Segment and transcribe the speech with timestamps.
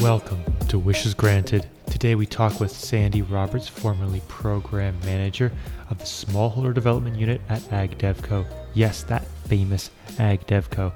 [0.00, 1.68] Welcome to Wishes Granted.
[1.90, 5.50] Today we talk with Sandy Roberts, formerly Program Manager
[5.90, 8.46] of the Smallholder Development Unit at AgDevCo.
[8.74, 10.92] Yes, that famous AgDevCo.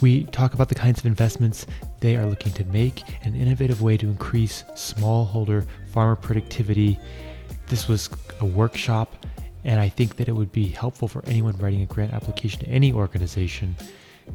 [0.00, 1.66] We talk about the kinds of investments
[2.00, 6.98] they are looking to make, an innovative way to increase smallholder farmer productivity.
[7.66, 8.08] This was
[8.40, 9.26] a workshop,
[9.64, 12.68] and I think that it would be helpful for anyone writing a grant application to
[12.68, 13.76] any organization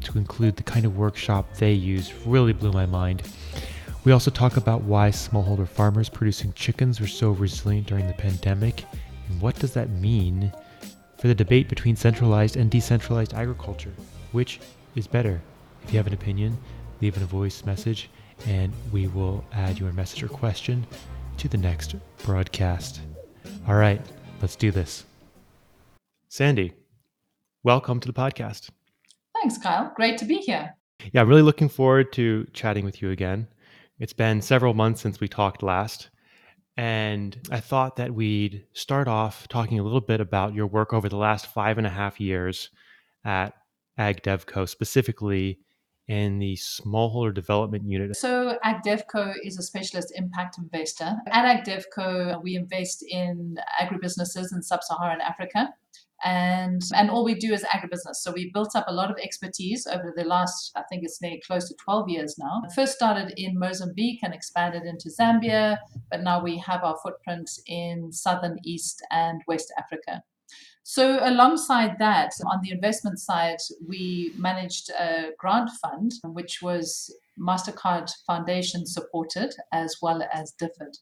[0.04, 2.12] to include the kind of workshop they use.
[2.24, 3.22] Really blew my mind.
[4.04, 8.84] We also talk about why smallholder farmers producing chickens were so resilient during the pandemic,
[9.28, 10.52] and what does that mean
[11.18, 13.92] for the debate between centralized and decentralized agriculture?
[14.32, 14.58] Which
[14.96, 15.40] is better?
[15.84, 16.58] If you have an opinion,
[17.00, 18.10] leave in a voice message,
[18.48, 20.84] and we will add your message or question
[21.36, 23.02] to the next broadcast.
[23.68, 24.04] All right,
[24.40, 25.04] let's do this.
[26.28, 26.72] Sandy,
[27.62, 28.70] welcome to the podcast.
[29.40, 29.92] Thanks, Kyle.
[29.94, 30.74] Great to be here.
[31.12, 33.46] Yeah, I'm really looking forward to chatting with you again.
[34.02, 36.10] It's been several months since we talked last.
[36.76, 41.08] And I thought that we'd start off talking a little bit about your work over
[41.08, 42.70] the last five and a half years
[43.24, 43.54] at
[44.00, 45.60] AgDevCo, specifically
[46.08, 48.16] in the smallholder development unit.
[48.16, 51.14] So, AgDevCo is a specialist impact investor.
[51.28, 55.72] At AgDevCo, we invest in agribusinesses in sub Saharan Africa
[56.24, 58.16] and and all we do is agribusiness.
[58.16, 61.42] So we built up a lot of expertise over the last, I think it's nearly
[61.46, 62.62] close to 12 years now.
[62.74, 65.78] First started in Mozambique and expanded into Zambia,
[66.10, 70.22] but now we have our footprint in southern, east, and west Africa.
[70.84, 78.10] So, alongside that, on the investment side, we managed a grant fund, which was MasterCard
[78.26, 80.98] Foundation supported as well as DFID.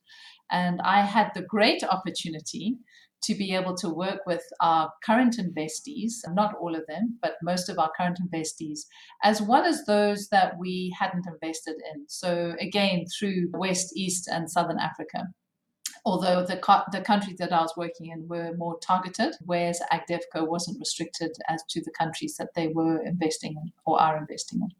[0.50, 2.76] And I had the great opportunity
[3.22, 7.68] to be able to work with our current investees, not all of them, but most
[7.68, 8.86] of our current investees,
[9.22, 12.04] as well as those that we hadn't invested in.
[12.08, 15.24] So, again, through West, East, and Southern Africa.
[16.06, 20.48] Although the, co- the countries that I was working in were more targeted, whereas AgDevCo
[20.48, 24.70] wasn't restricted as to the countries that they were investing in or are investing in.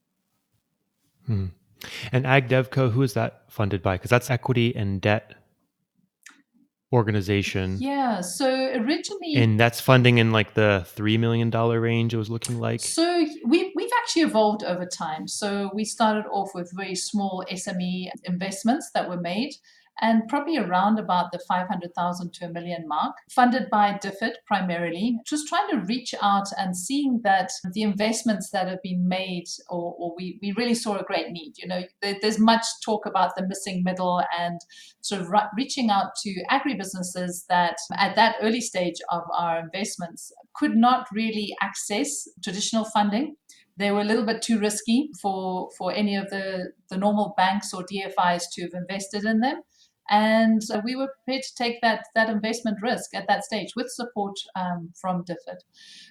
[1.26, 1.46] Hmm.
[2.10, 3.96] And AgDevCo, who is that funded by?
[3.96, 5.34] Because that's equity and debt
[6.92, 7.76] organization.
[7.78, 8.20] Yeah.
[8.20, 12.14] So originally, and that's funding in like the three million dollar range.
[12.14, 12.80] It was looking like.
[12.80, 15.28] So we we've actually evolved over time.
[15.28, 19.54] So we started off with very small SME investments that were made
[20.00, 25.48] and probably around about the 500,000 to a million mark, funded by DFID primarily, just
[25.48, 30.14] trying to reach out and seeing that the investments that have been made, or, or
[30.16, 31.54] we, we really saw a great need.
[31.56, 34.60] You know, there, there's much talk about the missing middle and
[35.02, 40.76] sort of reaching out to agribusinesses that at that early stage of our investments could
[40.76, 43.36] not really access traditional funding
[43.80, 47.72] they were a little bit too risky for for any of the the normal banks
[47.72, 49.62] or DFIs to have invested in them.
[50.10, 53.88] And uh, we were prepared to take that, that investment risk at that stage with
[53.90, 55.60] support um, from DFID.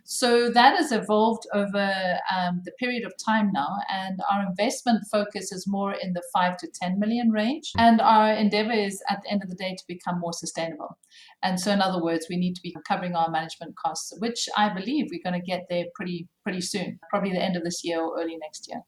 [0.05, 5.51] So that has evolved over um, the period of time now, and our investment focus
[5.51, 7.71] is more in the 5 to 10 million range.
[7.77, 10.97] And our endeavor is at the end of the day to become more sustainable.
[11.43, 14.69] And so, in other words, we need to be covering our management costs, which I
[14.69, 18.01] believe we're going to get there pretty, pretty soon, probably the end of this year
[18.01, 18.81] or early next year.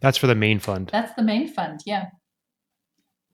[0.00, 0.90] That's for the main fund.
[0.92, 2.06] That's the main fund, yeah.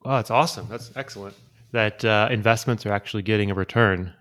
[0.04, 0.66] Oh, that's awesome.
[0.68, 1.34] That's excellent.
[1.72, 4.12] That uh, investments are actually getting a return.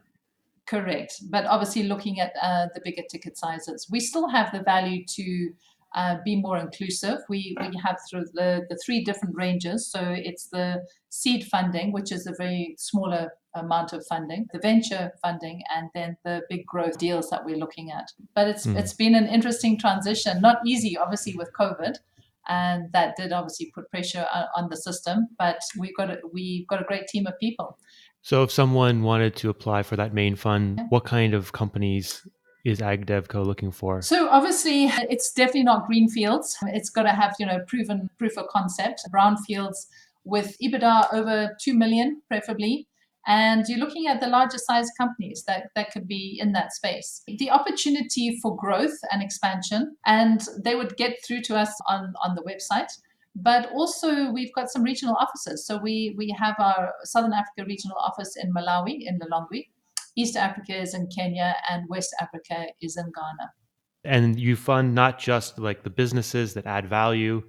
[0.66, 1.22] Correct.
[1.30, 5.52] But obviously, looking at uh, the bigger ticket sizes, we still have the value to
[5.94, 7.20] uh, be more inclusive.
[7.30, 9.92] We, we have through the, the three different ranges.
[9.92, 15.12] So it's the seed funding, which is a very smaller amount of funding, the venture
[15.22, 18.12] funding, and then the big growth deals that we're looking at.
[18.34, 18.76] But it's mm.
[18.76, 21.98] it's been an interesting transition, not easy, obviously, with COVID
[22.48, 25.28] and that did obviously put pressure on the system.
[25.38, 27.78] But we've got a, we've got a great team of people.
[28.22, 32.26] So, if someone wanted to apply for that main fund, what kind of companies
[32.64, 34.02] is AgDevCo looking for?
[34.02, 36.58] So obviously, it's definitely not greenfields.
[36.68, 39.02] It's got to have you know proven proof of concept.
[39.14, 39.88] Brownfields
[40.24, 42.88] with EBITDA over two million, preferably,
[43.26, 47.24] and you're looking at the larger size companies that, that could be in that space.
[47.28, 52.36] The opportunity for growth and expansion, and they would get through to us on, on
[52.36, 52.92] the website.
[53.36, 55.66] But also, we've got some regional offices.
[55.66, 59.70] So we, we have our Southern Africa regional office in Malawi, in Lilongwe.
[60.16, 63.52] East Africa is in Kenya, and West Africa is in Ghana.
[64.04, 67.42] And you fund not just like the businesses that add value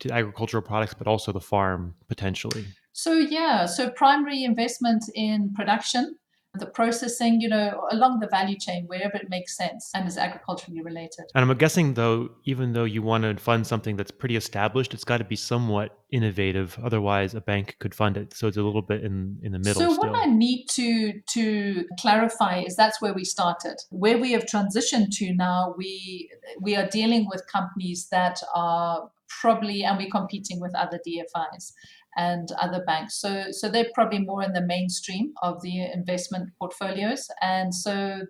[0.00, 2.64] to agricultural products, but also the farm potentially.
[2.92, 6.16] So yeah, so primary investment in production,
[6.54, 10.82] the processing, you know, along the value chain wherever it makes sense and is agriculturally
[10.82, 11.26] related.
[11.34, 15.04] And I'm guessing though, even though you want to fund something that's pretty established, it's
[15.04, 16.76] got to be somewhat innovative.
[16.82, 18.34] Otherwise, a bank could fund it.
[18.34, 19.80] So it's a little bit in in the middle.
[19.80, 19.98] So still.
[19.98, 23.76] what I need to to clarify is that's where we started.
[23.90, 29.08] Where we have transitioned to now, we we are dealing with companies that are
[29.40, 31.72] probably and we're competing with other DFIs
[32.16, 33.20] and other banks.
[33.20, 37.28] So, so they're probably more in the mainstream of the investment portfolios.
[37.40, 38.22] And so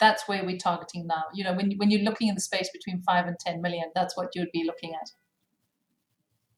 [0.00, 1.24] that's where we're targeting now.
[1.34, 4.16] You know, when, when you're looking in the space between five and 10 million, that's
[4.16, 5.10] what you'd be looking at.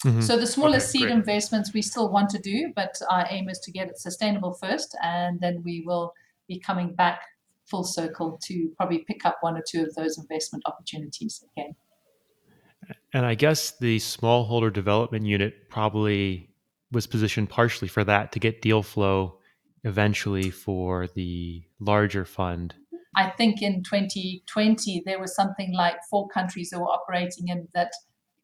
[0.04, 0.22] Mm-hmm.
[0.22, 1.12] So the smaller okay, seed great.
[1.12, 4.96] investments we still want to do, but our aim is to get it sustainable first,
[5.02, 6.14] and then we will
[6.48, 7.20] be coming back
[7.66, 11.74] full circle to probably pick up one or two of those investment opportunities again.
[13.12, 16.49] And I guess the smallholder development unit probably
[16.92, 19.38] was positioned partially for that to get deal flow
[19.84, 22.74] eventually for the larger fund.
[23.16, 27.92] I think in 2020 there was something like four countries that were operating in that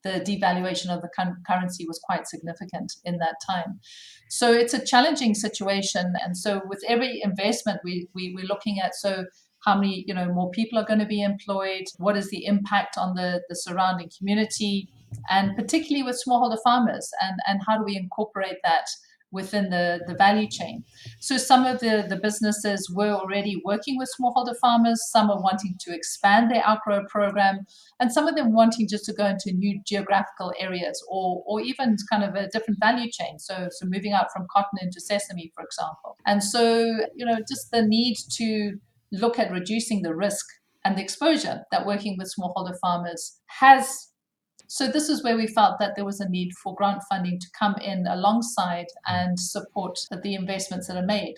[0.03, 1.09] the devaluation of the
[1.47, 3.79] currency was quite significant in that time.
[4.29, 6.13] So it's a challenging situation.
[6.23, 9.25] And so with every investment we, we, we're looking at, so
[9.65, 12.95] how many you know more people are going to be employed what is the impact
[12.97, 14.87] on the the surrounding community
[15.29, 18.87] and particularly with smallholder farmers and and how do we incorporate that
[19.31, 20.83] within the, the value chain.
[21.19, 25.75] So some of the, the businesses were already working with smallholder farmers, some are wanting
[25.81, 27.65] to expand their outgrow program,
[27.99, 31.97] and some of them wanting just to go into new geographical areas or, or even
[32.09, 33.37] kind of a different value chain.
[33.37, 36.17] So, so moving out from cotton into sesame, for example.
[36.25, 36.83] And so,
[37.15, 38.77] you know, just the need to
[39.11, 40.45] look at reducing the risk
[40.85, 44.07] and the exposure that working with smallholder farmers has.
[44.67, 47.47] So this is where we felt that there was a need for grant funding to
[47.57, 51.35] come in alongside and support the investments that are made.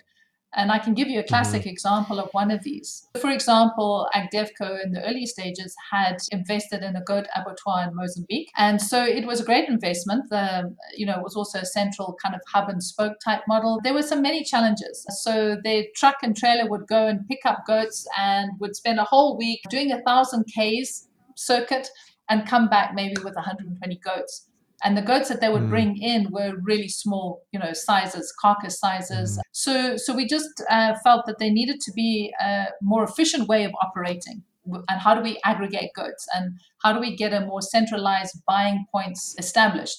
[0.56, 1.70] And I can give you a classic mm-hmm.
[1.70, 3.08] example of one of these.
[3.22, 8.50] For example, AgDevCo in the early stages had invested in a goat abattoir in Mozambique.
[8.58, 10.28] And so it was a great investment.
[10.32, 13.80] The, you know, it was also a central kind of hub and spoke type model.
[13.84, 15.06] There were some many challenges.
[15.22, 19.04] So their truck and trailer would go and pick up goats and would spend a
[19.04, 21.90] whole week doing a thousand Ks circuit
[22.30, 24.48] and come back maybe with 120 goats.
[24.84, 25.70] And the goats that they would mm.
[25.70, 29.38] bring in were really small you know sizes carcass sizes.
[29.38, 29.42] Mm.
[29.52, 33.66] so so we just uh, felt that there needed to be a more efficient way
[33.66, 34.44] of operating.
[34.88, 36.28] And how do we aggregate goats?
[36.36, 39.98] And how do we get a more centralized buying points established?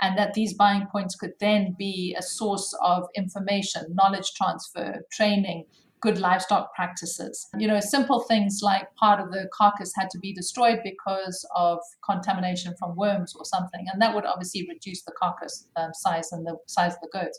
[0.00, 5.64] And that these buying points could then be a source of information knowledge transfer training
[6.02, 7.48] good livestock practices.
[7.56, 11.78] You know, simple things like part of the carcass had to be destroyed because of
[12.04, 16.46] contamination from worms or something, and that would obviously reduce the carcass um, size and
[16.46, 17.38] the size of the goats.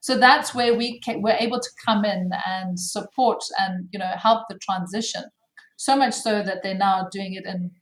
[0.00, 4.44] So that's where we were able to come in and support and you know help
[4.48, 5.24] the transition.
[5.76, 7.72] So much so that they're now doing it in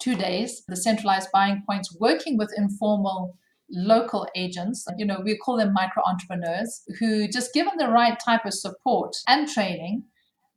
[0.00, 0.64] two days.
[0.66, 3.38] The centralized buying points, working with informal
[3.72, 8.44] local agents, you know, we call them micro entrepreneurs, who just given the right type
[8.44, 10.04] of support and training,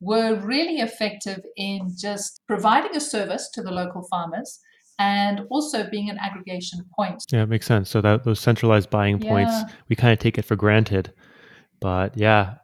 [0.02, 4.60] were really effective in just providing a service to the local farmers
[5.00, 7.24] and also being an aggregation point.
[7.32, 7.90] Yeah, it makes sense.
[7.90, 9.30] So that those centralized buying yeah.
[9.30, 11.14] points, we kind of take it for granted.
[11.82, 12.56] But yeah,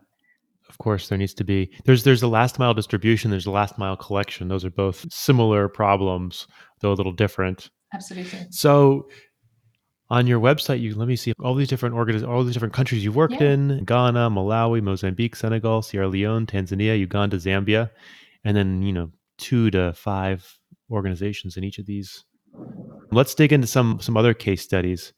[0.69, 3.77] of course there needs to be there's there's a last mile distribution, there's a last
[3.77, 4.47] mile collection.
[4.47, 6.47] Those are both similar problems,
[6.79, 7.69] though a little different.
[7.93, 8.47] Absolutely.
[8.51, 9.09] So
[10.11, 13.01] on your website you let me see all these different organiz- all these different countries
[13.03, 13.51] you've worked yeah.
[13.51, 17.89] in ghana malawi mozambique senegal sierra leone tanzania uganda zambia
[18.43, 20.59] and then you know two to five
[20.91, 22.25] organizations in each of these
[23.11, 25.13] let's dig into some some other case studies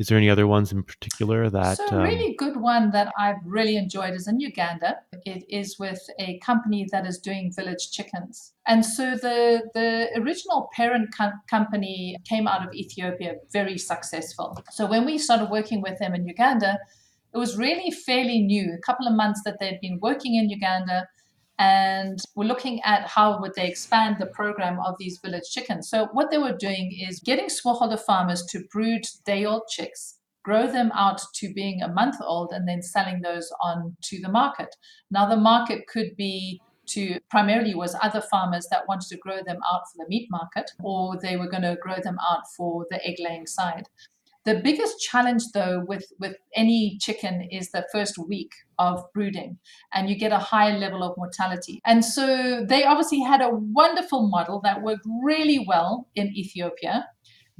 [0.00, 1.76] is there any other ones in particular that?
[1.76, 4.96] So, a um, really good one that I've really enjoyed is in Uganda.
[5.26, 8.54] It is with a company that is doing village chickens.
[8.66, 14.58] And so the, the original parent com- company came out of Ethiopia very successful.
[14.70, 16.78] So, when we started working with them in Uganda,
[17.34, 21.08] it was really fairly new, a couple of months that they'd been working in Uganda
[21.60, 25.90] and we're looking at how would they expand the program of these village chickens.
[25.90, 30.90] So what they were doing is getting smallholder farmers to brood day-old chicks, grow them
[30.94, 34.74] out to being a month old, and then selling those on to the market.
[35.10, 39.58] Now the market could be to primarily was other farmers that wanted to grow them
[39.70, 43.06] out for the meat market, or they were going to grow them out for the
[43.06, 43.84] egg laying side.
[44.46, 49.58] The biggest challenge, though, with, with any chicken is the first week of brooding,
[49.92, 51.80] and you get a high level of mortality.
[51.84, 57.06] And so they obviously had a wonderful model that worked really well in Ethiopia,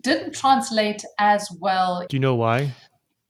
[0.01, 2.07] didn't translate as well.
[2.09, 2.73] Do you know why?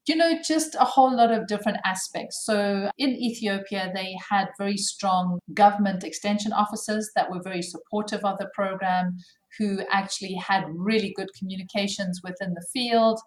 [0.06, 2.44] You know, just a whole lot of different aspects.
[2.44, 8.38] So in Ethiopia, they had very strong government extension officers that were very supportive of
[8.38, 9.18] the program,
[9.58, 13.18] who actually had really good communications within the field.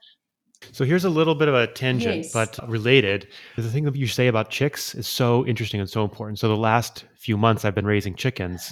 [0.71, 2.31] So here's a little bit of a tangent, Yes.
[2.31, 3.27] but related.
[3.57, 6.39] The thing that you say about chicks is so interesting and so important.
[6.39, 8.71] So the last few months, I've been raising chickens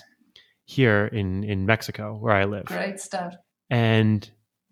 [0.65, 3.33] here in in Mexico, where I live, Great stuff,
[3.69, 4.29] and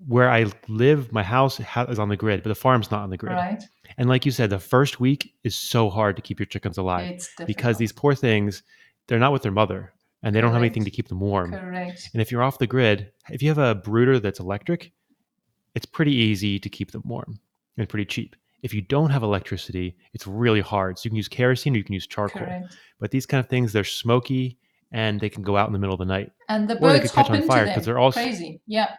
[0.07, 3.17] where I live, my house is on the grid, but the farm's not on the
[3.17, 3.33] grid.
[3.33, 3.62] right?
[3.98, 7.09] And like you said, the first week is so hard to keep your chickens alive
[7.12, 8.63] It's because these poor things,
[9.07, 9.91] they're not with their mother,
[10.23, 11.51] and they don't have anything to keep them warm.
[11.53, 12.09] Correct.
[12.13, 14.91] And if you're off the grid, if you have a brooder that's electric,
[15.75, 17.39] it's pretty easy to keep them warm
[17.77, 18.35] and pretty cheap.
[18.61, 20.99] If you don't have electricity, it's really hard.
[20.99, 22.41] So you can use kerosene or you can use charcoal.
[22.41, 22.75] Correct.
[22.99, 24.57] But these kind of things, they're smoky
[24.91, 26.31] and they can go out in the middle of the night.
[26.49, 28.59] And the Or they birds could catch hop on fire because they're all crazy.
[28.67, 28.95] Yeah.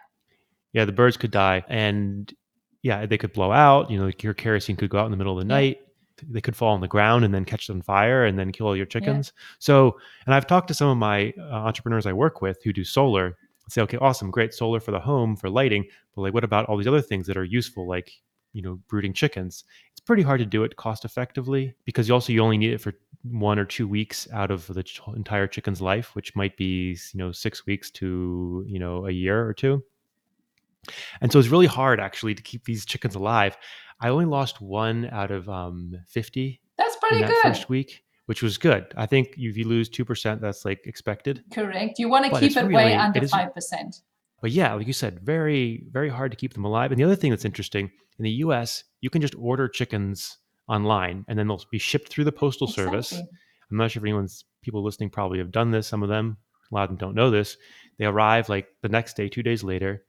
[0.73, 2.33] Yeah, the birds could die and
[2.81, 3.91] yeah, they could blow out.
[3.91, 5.59] You know, your kerosene could go out in the middle of the Yeah.
[5.59, 5.81] night.
[6.29, 8.75] They could fall on the ground and then catch on fire and then kill all
[8.75, 9.33] your chickens.
[9.59, 12.83] So, and I've talked to some of my uh, entrepreneurs I work with who do
[12.83, 13.37] solar.
[13.69, 15.85] Say, okay, awesome, great solar for the home for lighting,
[16.15, 18.11] but like, what about all these other things that are useful, like
[18.53, 19.63] you know, brooding chickens?
[19.91, 22.81] It's pretty hard to do it cost effectively because you also you only need it
[22.81, 26.97] for one or two weeks out of the ch- entire chicken's life, which might be
[27.13, 29.83] you know six weeks to you know a year or two.
[31.21, 33.57] And so it's really hard actually to keep these chickens alive.
[34.01, 37.41] I only lost one out of um, 50 That's pretty that good.
[37.43, 38.85] first week, which was good.
[38.97, 41.43] I think if you lose 2%, that's like expected.
[41.53, 41.99] Correct.
[41.99, 44.01] You want to keep it way under it is- 5%.
[44.41, 46.91] But yeah, like you said, very, very hard to keep them alive.
[46.91, 51.25] And the other thing that's interesting in the US, you can just order chickens online
[51.27, 53.13] and then they'll be shipped through the postal service.
[53.13, 55.85] I'm not sure if anyone's people listening probably have done this.
[55.87, 56.37] Some of them,
[56.71, 57.55] a lot of them don't know this.
[57.99, 60.03] They arrive like the next day, two days later,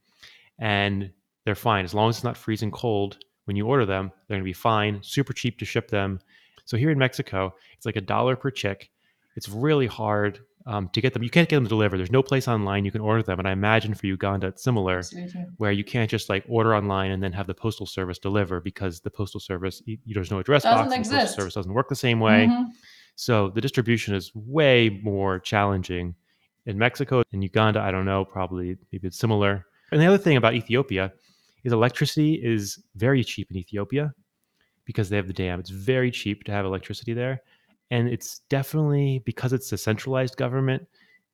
[0.59, 1.11] and
[1.45, 3.17] they're fine as long as it's not freezing cold.
[3.45, 4.99] When you order them, they're going to be fine.
[5.03, 6.19] Super cheap to ship them.
[6.65, 8.89] So here in Mexico, it's like a dollar per chick.
[9.35, 11.23] It's really hard um, to get them.
[11.23, 11.97] You can't get them delivered.
[11.97, 13.37] There's no place online you can order them.
[13.39, 15.45] And I imagine for Uganda it's similar, Absolutely.
[15.57, 19.01] where you can't just like order online and then have the postal service deliver because
[19.01, 20.85] the postal service y- there's no address Doesn't box.
[20.85, 21.19] and The exist.
[21.19, 22.47] postal service doesn't work the same way.
[22.49, 22.67] Mhm.
[23.15, 26.15] So the distribution is way more challenging
[26.65, 27.23] in Mexico.
[27.33, 29.65] In Uganda, I don't know, probably maybe it's similar.
[29.91, 31.11] And the other thing about Ethiopia
[31.63, 34.13] is electricity is very cheap in Ethiopia
[34.85, 35.59] because they have the dam.
[35.59, 37.41] It's very cheap to have electricity there.
[37.91, 40.87] And it's definitely because it's a centralized government,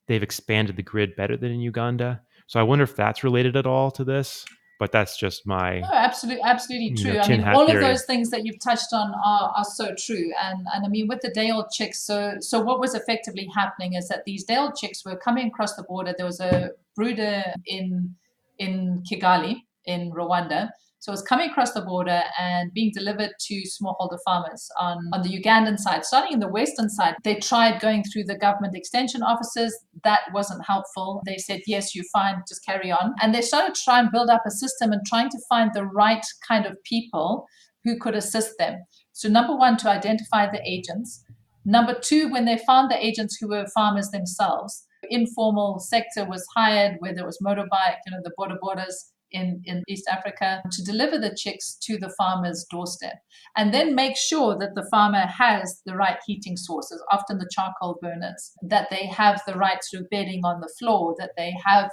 [0.07, 2.21] they've expanded the grid better than in Uganda.
[2.47, 4.45] So I wonder if that's related at all to this.
[4.79, 7.13] But that's just my No, absolutely, absolutely true.
[7.15, 7.83] know, I mean, all theory.
[7.83, 10.31] of those things that you've touched on are, are so true.
[10.41, 13.95] And and I mean, with the day old chicks, so so what was effectively happening
[13.95, 16.13] is that these day old chicks were coming across the border.
[16.15, 18.15] There was a brooder in
[18.57, 20.69] in Kigali in Rwanda.
[21.01, 25.21] So it was coming across the border and being delivered to smallholder farmers on, on
[25.21, 26.03] the Ugandan side.
[26.03, 29.77] Starting in the western side, they tried going through the government extension offices.
[30.03, 31.23] That wasn't helpful.
[31.25, 33.15] They said, yes, you're fine, just carry on.
[33.21, 35.85] And they started to try and build up a system and trying to find the
[35.85, 37.47] right kind of people
[37.85, 38.83] who could assist them.
[39.13, 41.23] So, number one, to identify the agents.
[41.63, 46.97] Number two, when they found the agents who were farmers themselves, informal sector was hired,
[46.99, 51.17] whether it was motorbike, you know, the boda bodas in, in East Africa, to deliver
[51.17, 53.15] the chicks to the farmer's doorstep.
[53.55, 57.99] And then make sure that the farmer has the right heating sources, often the charcoal
[58.01, 61.89] burners, that they have the right sort of bedding on the floor, that they have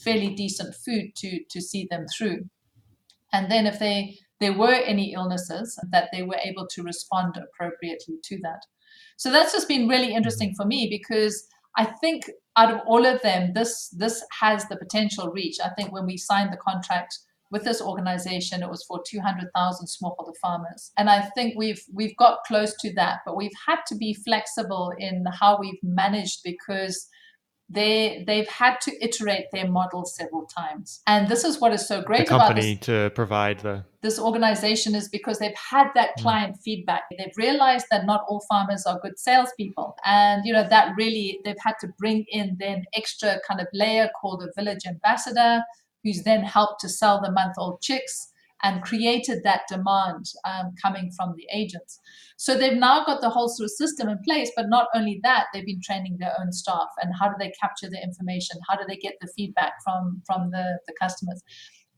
[0.00, 2.48] fairly decent food to, to see them through.
[3.32, 8.16] And then if they there were any illnesses, that they were able to respond appropriately
[8.24, 8.60] to that.
[9.16, 13.22] So that's just been really interesting for me because I think out of all of
[13.22, 15.58] them, this this has the potential reach.
[15.64, 17.16] I think when we signed the contract
[17.50, 22.40] with this organization, it was for 200,000 smallholder farmers, and I think we've we've got
[22.46, 23.20] close to that.
[23.24, 27.08] But we've had to be flexible in how we've managed because
[27.68, 31.98] they they've had to iterate their model several times, and this is what is so
[31.98, 36.10] the great about this company to provide the this organization is because they've had that
[36.16, 36.22] Mm.
[36.22, 37.02] client feedback.
[37.10, 39.96] They've realized that not all farmers are good salespeople.
[40.04, 44.08] And, you know, that really, they've had to bring in then extra kind of layer
[44.20, 45.62] called a village ambassador,
[46.04, 51.10] who's then helped to sell the month old chicks and created that demand um, coming
[51.16, 52.00] from the agents.
[52.36, 55.46] So they've now got the whole sort of system in place, but not only that,
[55.52, 58.58] they've been training their own staff and how do they capture the information?
[58.68, 61.42] How do they get the feedback from, from the, the customers?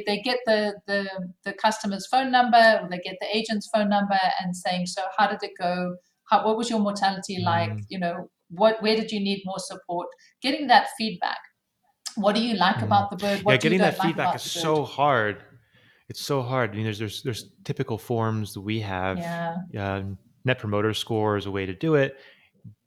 [0.07, 1.07] They get the, the
[1.45, 5.27] the customer's phone number or they get the agent's phone number and saying so how
[5.27, 5.97] did it go
[6.31, 7.85] how, what was your mortality like Mm.
[7.89, 10.09] you know what where did you need more support
[10.43, 11.39] getting that feedback
[12.17, 12.85] what do you like Mm.
[12.85, 15.43] about the bird what yeah, getting that like feedback is so hard.
[16.09, 16.71] it's so hard.
[16.73, 19.19] I mean, there's there's there's typical forms that we have.
[19.19, 19.57] Yeah.
[19.79, 20.03] Uh,
[20.45, 22.17] Net Promoter Score is a way to do it,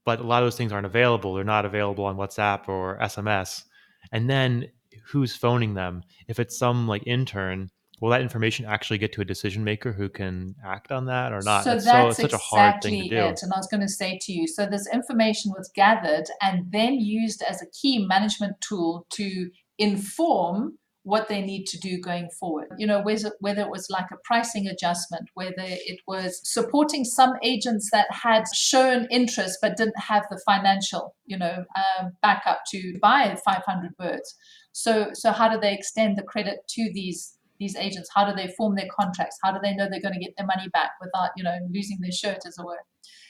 [0.05, 1.34] but a lot of those things aren't available.
[1.36, 3.63] They're not available on WhatsApp or SMS.
[4.12, 4.67] And then
[5.05, 6.03] who's phoning them?
[6.27, 7.69] If it's some like intern,
[8.01, 11.41] will that information actually get to a decision maker who can act on that or
[11.41, 11.63] not?
[11.63, 13.15] So it's that's so it's such exactly a hard thing to do.
[13.15, 13.39] it.
[13.43, 16.95] And I was going to say to you, so this information was gathered and then
[16.95, 22.69] used as a key management tool to inform what they need to do going forward.
[22.77, 27.33] You know, whether, whether it was like a pricing adjustment, whether it was supporting some
[27.43, 32.98] agents that had shown interest but didn't have the financial, you know, um, backup to
[33.01, 34.36] buy 500 birds.
[34.73, 38.09] So, so how do they extend the credit to these these agents?
[38.13, 39.37] How do they form their contracts?
[39.43, 41.97] How do they know they're going to get their money back without, you know, losing
[42.01, 42.79] their shirt, as it were?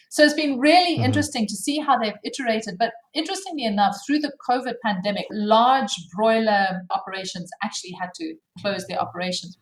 [0.09, 1.05] So it's been really mm-hmm.
[1.05, 2.75] interesting to see how they've iterated.
[2.79, 8.99] But interestingly enough, through the COVID pandemic, large broiler operations actually had to close their
[8.99, 9.57] operations.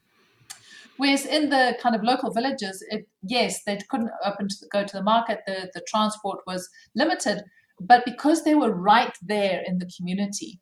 [0.97, 4.83] Whereas in the kind of local villages, it, yes, they couldn't open to the, go
[4.83, 5.39] to the market.
[5.47, 7.43] The, the transport was limited,
[7.79, 10.59] but because they were right there in the community,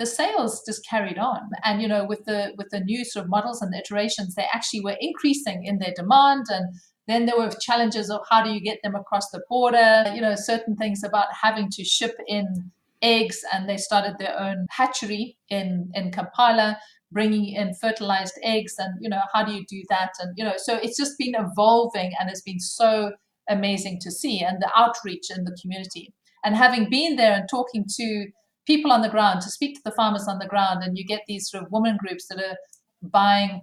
[0.00, 1.42] the sales just carried on.
[1.62, 4.48] And you know, with the with the new sort of models and the iterations, they
[4.52, 6.74] actually were increasing in their demand and
[7.10, 10.36] then there were challenges of how do you get them across the border, you know,
[10.36, 12.70] certain things about having to ship in
[13.02, 16.78] eggs, and they started their own hatchery in, in Kampala,
[17.10, 20.10] bringing in fertilized eggs, and, you know, how do you do that?
[20.20, 23.12] And, you know, so it's just been evolving and it's been so
[23.48, 26.14] amazing to see, and the outreach in the community.
[26.44, 28.26] And having been there and talking to
[28.70, 31.22] people on the ground, to speak to the farmers on the ground, and you get
[31.26, 32.56] these sort of woman groups that are
[33.02, 33.62] buying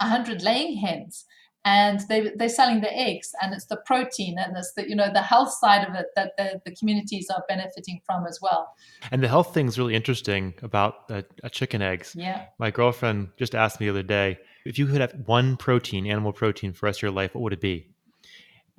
[0.00, 1.24] 100 laying hens
[1.64, 5.10] and they, they're selling the eggs and it's the protein and it's the you know
[5.12, 8.72] the health side of it that the, the communities are benefiting from as well.
[9.10, 12.46] And the health thing is really interesting about the chicken eggs yeah.
[12.58, 16.32] My girlfriend just asked me the other day if you could have one protein animal
[16.32, 17.88] protein for the rest of your life what would it be?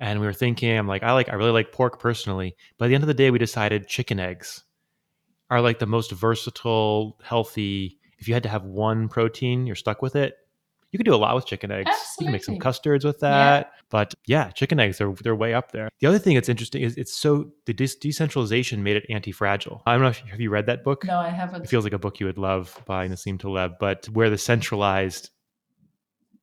[0.00, 2.56] And we were thinking i'm like i like i really like pork personally.
[2.78, 4.64] But at the end of the day we decided chicken eggs
[5.50, 10.02] are like the most versatile healthy if you had to have one protein you're stuck
[10.02, 10.34] with it
[10.92, 11.88] you can do a lot with chicken eggs.
[11.88, 12.12] Absolutely.
[12.18, 13.66] You can make some custards with that.
[13.66, 13.80] Yeah.
[13.90, 15.88] But yeah, chicken eggs are they're way up there.
[16.00, 19.82] The other thing that's interesting is it's so the de- decentralization made it anti-fragile.
[19.86, 21.04] I don't know if have you read that book?
[21.04, 21.62] No, I haven't.
[21.62, 25.30] It feels like a book you would love by Nassim Taleb, but where the centralized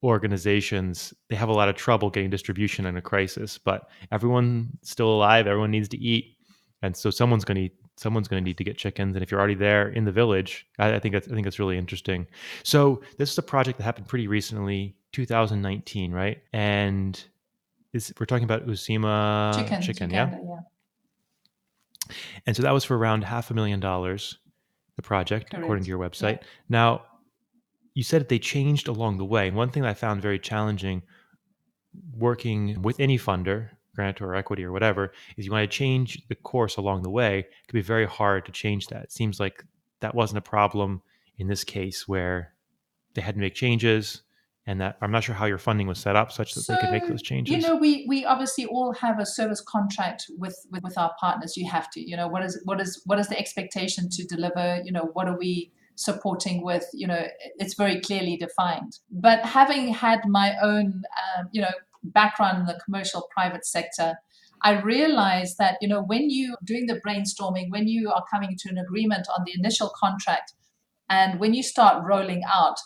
[0.03, 5.09] organizations they have a lot of trouble getting distribution in a crisis, but everyone's still
[5.09, 6.37] alive, everyone needs to eat.
[6.81, 9.31] And so someone's going to eat someone's going to need to get chickens and if
[9.31, 12.27] you're already there in the village I, I, think that's i think that's really interesting
[12.63, 17.21] so this is a project that happened pretty recently 2019 right and
[17.93, 20.29] is we're talking about usima chicken, chicken yeah?
[20.31, 20.59] yeah
[22.45, 24.37] and so that was for around half a million dollars
[24.95, 25.63] the project Correct.
[25.63, 26.47] according to your website yeah.
[26.69, 27.01] now
[27.93, 31.01] you said that they changed along the way one thing i found very challenging
[32.15, 36.35] working with any funder grant or equity or whatever is you want to change the
[36.35, 39.03] course along the way it can be very hard to change that.
[39.05, 39.65] It seems like
[40.01, 41.01] that wasn't a problem
[41.39, 42.53] in this case where
[43.15, 44.21] they had to make changes
[44.67, 46.81] and that i'm not sure how your funding was set up such that so, they
[46.81, 47.55] could make those changes.
[47.55, 51.57] you know we we obviously all have a service contract with, with with our partners
[51.57, 54.81] you have to you know what is what is what is the expectation to deliver
[54.83, 58.99] you know what are we supporting with you know it's very clearly defined.
[59.11, 61.03] But having had my own
[61.37, 61.73] um, you know
[62.13, 64.15] background in the commercial private sector,
[64.61, 68.69] I realized that, you know, when you doing the brainstorming, when you are coming to
[68.69, 70.53] an agreement on the initial contract,
[71.09, 72.77] and when you start rolling out,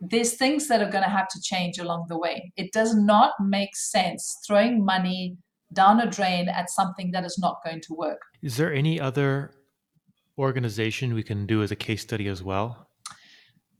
[0.00, 2.52] there's things that are going to have to change along the way.
[2.56, 5.36] It does not make sense throwing money
[5.72, 8.20] down a drain at something that is not going to work.
[8.42, 9.52] Is there any other
[10.38, 12.85] organization we can do as a case study as well?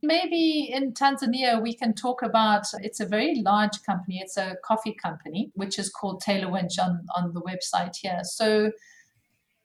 [0.07, 4.21] Maybe in Tanzania, we can talk about it's a very large company.
[4.23, 8.21] It's a coffee company, which is called Taylor Winch on, on the website here.
[8.23, 8.71] So,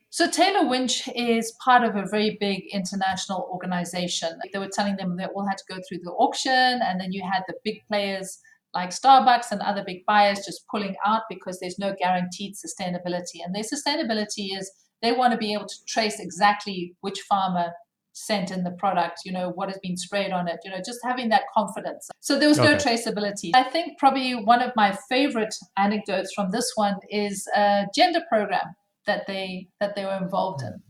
[0.10, 4.40] so Taylor Winch is part of a very big international organization.
[4.52, 6.52] They were telling them they all had to go through the auction,
[6.82, 8.40] and then you had the big players
[8.74, 13.44] like Starbucks and other big buyers just pulling out because there's no guaranteed sustainability.
[13.46, 17.74] And their sustainability is they want to be able to trace exactly which farmer
[18.14, 21.00] sent in the product, you know, what has been sprayed on it, you know, just
[21.04, 22.10] having that confidence.
[22.20, 22.72] So there was okay.
[22.72, 23.52] no traceability.
[23.54, 28.76] I think probably one of my favorite anecdotes from this one is a gender program
[29.08, 30.82] that they that they were involved in.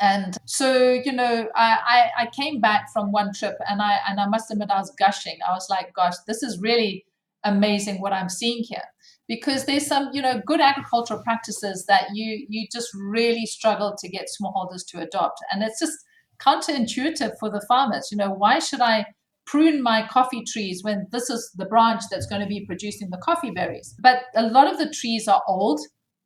[0.00, 4.20] And so, you know, I, I, I came back from one trip and I and
[4.20, 5.36] I must admit I was gushing.
[5.46, 7.04] I was like, gosh, this is really
[7.44, 8.84] amazing what I'm seeing here.
[9.28, 14.08] Because there's some, you know, good agricultural practices that you you just really struggle to
[14.08, 15.40] get smallholders to adopt.
[15.52, 15.98] And it's just
[16.44, 18.08] counterintuitive for the farmers.
[18.10, 19.06] You know, why should I
[19.46, 23.18] prune my coffee trees when this is the branch that's going to be producing the
[23.18, 23.94] coffee berries.
[24.00, 25.80] But a lot of the trees are old.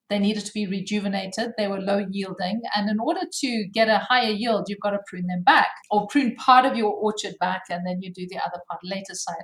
[0.09, 1.53] They needed to be rejuvenated.
[1.59, 2.61] They were low yielding.
[2.77, 6.07] And in order to get a higher yield, you've got to prune them back or
[6.07, 9.43] prune part of your orchard back and then you do the other part later side.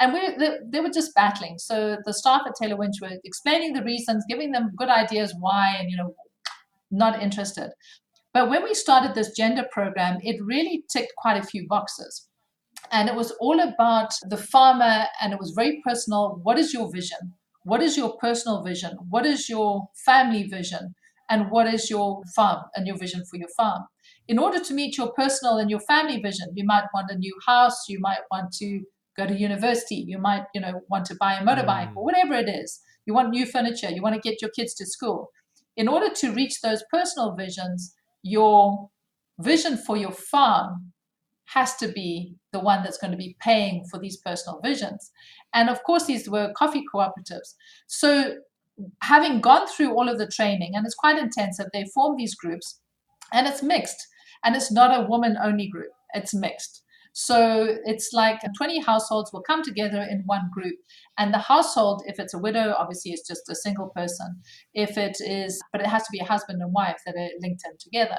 [0.00, 1.56] And we, they, they were just battling.
[1.58, 5.74] So the staff at Taylor Winch were explaining the reasons, giving them good ideas why,
[5.78, 6.14] and, you know,
[6.90, 7.70] not interested.
[8.38, 12.28] But when we started this gender program, it really ticked quite a few boxes.
[12.92, 16.38] And it was all about the farmer, and it was very personal.
[16.44, 17.34] What is your vision?
[17.64, 18.96] What is your personal vision?
[19.10, 20.94] What is your family vision?
[21.28, 23.82] And what is your farm and your vision for your farm?
[24.28, 27.34] In order to meet your personal and your family vision, you might want a new
[27.44, 28.82] house, you might want to
[29.16, 31.96] go to university, you might, you know, want to buy a motorbike mm.
[31.96, 32.78] or whatever it is.
[33.04, 35.32] You want new furniture, you want to get your kids to school.
[35.76, 38.90] In order to reach those personal visions, your
[39.38, 40.92] vision for your farm
[41.46, 45.10] has to be the one that's going to be paying for these personal visions.
[45.54, 47.54] And of course, these were coffee cooperatives.
[47.86, 48.36] So,
[49.02, 52.80] having gone through all of the training, and it's quite intensive, they form these groups
[53.32, 54.06] and it's mixed.
[54.44, 56.82] And it's not a woman only group, it's mixed.
[57.20, 60.76] So it's like 20 households will come together in one group.
[61.18, 64.40] And the household, if it's a widow, obviously it's just a single person.
[64.72, 67.62] If it is, but it has to be a husband and wife that are linked
[67.64, 68.18] in together.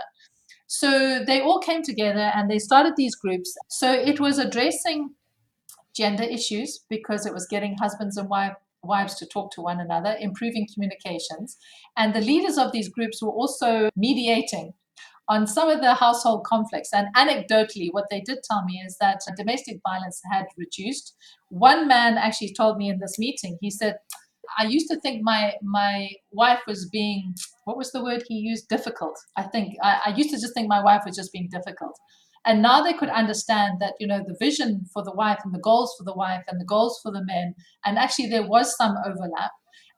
[0.67, 3.55] So they all came together and they started these groups.
[3.69, 5.11] So it was addressing
[5.95, 10.17] gender issues because it was getting husbands and wife, wives to talk to one another,
[10.19, 11.55] improving communications.
[11.95, 14.73] And the leaders of these groups were also mediating
[15.29, 16.91] on some of the household conflicts.
[16.91, 21.15] And anecdotally, what they did tell me is that domestic violence had reduced.
[21.49, 23.97] One man actually told me in this meeting, he said,
[24.57, 28.67] I used to think my my wife was being what was the word he used
[28.67, 29.15] difficult.
[29.37, 31.95] I think I, I used to just think my wife was just being difficult.
[32.45, 35.59] And now they could understand that, you know, the vision for the wife and the
[35.59, 37.53] goals for the wife and the goals for the men,
[37.85, 39.51] and actually there was some overlap.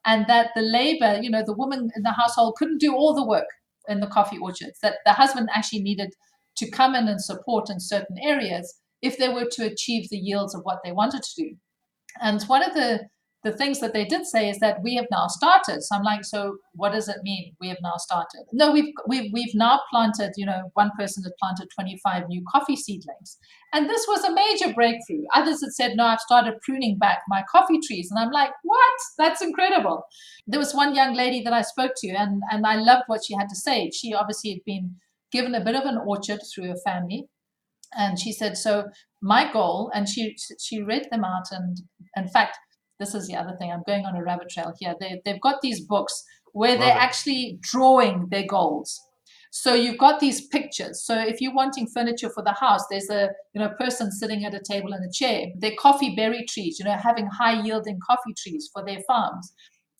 [0.03, 3.25] And that the labor, you know, the woman in the household couldn't do all the
[3.25, 3.47] work
[3.87, 6.13] in the coffee orchards, that the husband actually needed
[6.57, 10.53] to come in and support in certain areas if they were to achieve the yields
[10.53, 11.55] of what they wanted to do.
[12.21, 13.01] And one of the
[13.43, 15.82] the things that they did say is that we have now started.
[15.82, 17.56] So I'm like, so what does it mean?
[17.60, 18.43] We have now started.
[18.54, 20.34] No, we've we've we've now planted.
[20.38, 23.38] You know, one person had planted 25 new coffee seedlings,
[23.73, 25.23] and this was a major breakthrough.
[25.34, 28.93] Others had said, no, I've started pruning back my coffee trees, and I'm like, what?
[29.17, 30.04] That's incredible.
[30.45, 33.34] There was one young lady that I spoke to, and and I loved what she
[33.34, 33.89] had to say.
[33.89, 34.97] She obviously had been
[35.32, 37.25] given a bit of an orchard through her family,
[37.97, 41.77] and she said, so my goal, and she she read them out, and
[42.15, 42.60] in fact
[43.01, 43.71] this is the other thing.
[43.71, 44.95] I'm going on a rabbit trail here.
[44.99, 47.03] They, they've got these books where Love they're it.
[47.03, 49.01] actually drawing their goals.
[49.49, 51.03] So you've got these pictures.
[51.03, 54.53] So if you're wanting furniture for the house, there's a you know person sitting at
[54.53, 55.47] a table in a chair.
[55.57, 59.51] They're coffee berry trees, you know, having high yielding coffee trees for their farms.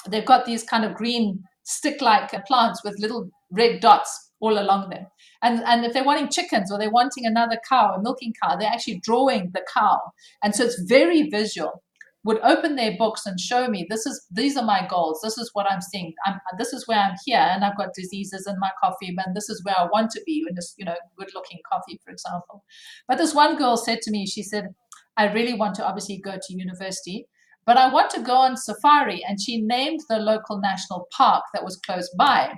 [0.08, 5.06] They've got these kind of green stick-like plants with little red dots all along them.
[5.42, 8.70] And and if they're wanting chickens or they're wanting another cow, a milking cow, they're
[8.70, 10.00] actually drawing the cow.
[10.44, 11.84] And so it's very visual
[12.24, 15.20] would open their books and show me this is these are my goals.
[15.24, 16.14] This is what i'm seeing.
[16.26, 19.50] I'm, this is where i'm here and i've got diseases in my coffee and this
[19.50, 22.64] is where i want to be in this you know good looking coffee for example.
[23.08, 24.70] But this one girl said to me she said
[25.18, 27.28] i really want to obviously go to university
[27.66, 31.64] but i want to go on safari and she named the local national park that
[31.64, 32.54] was close by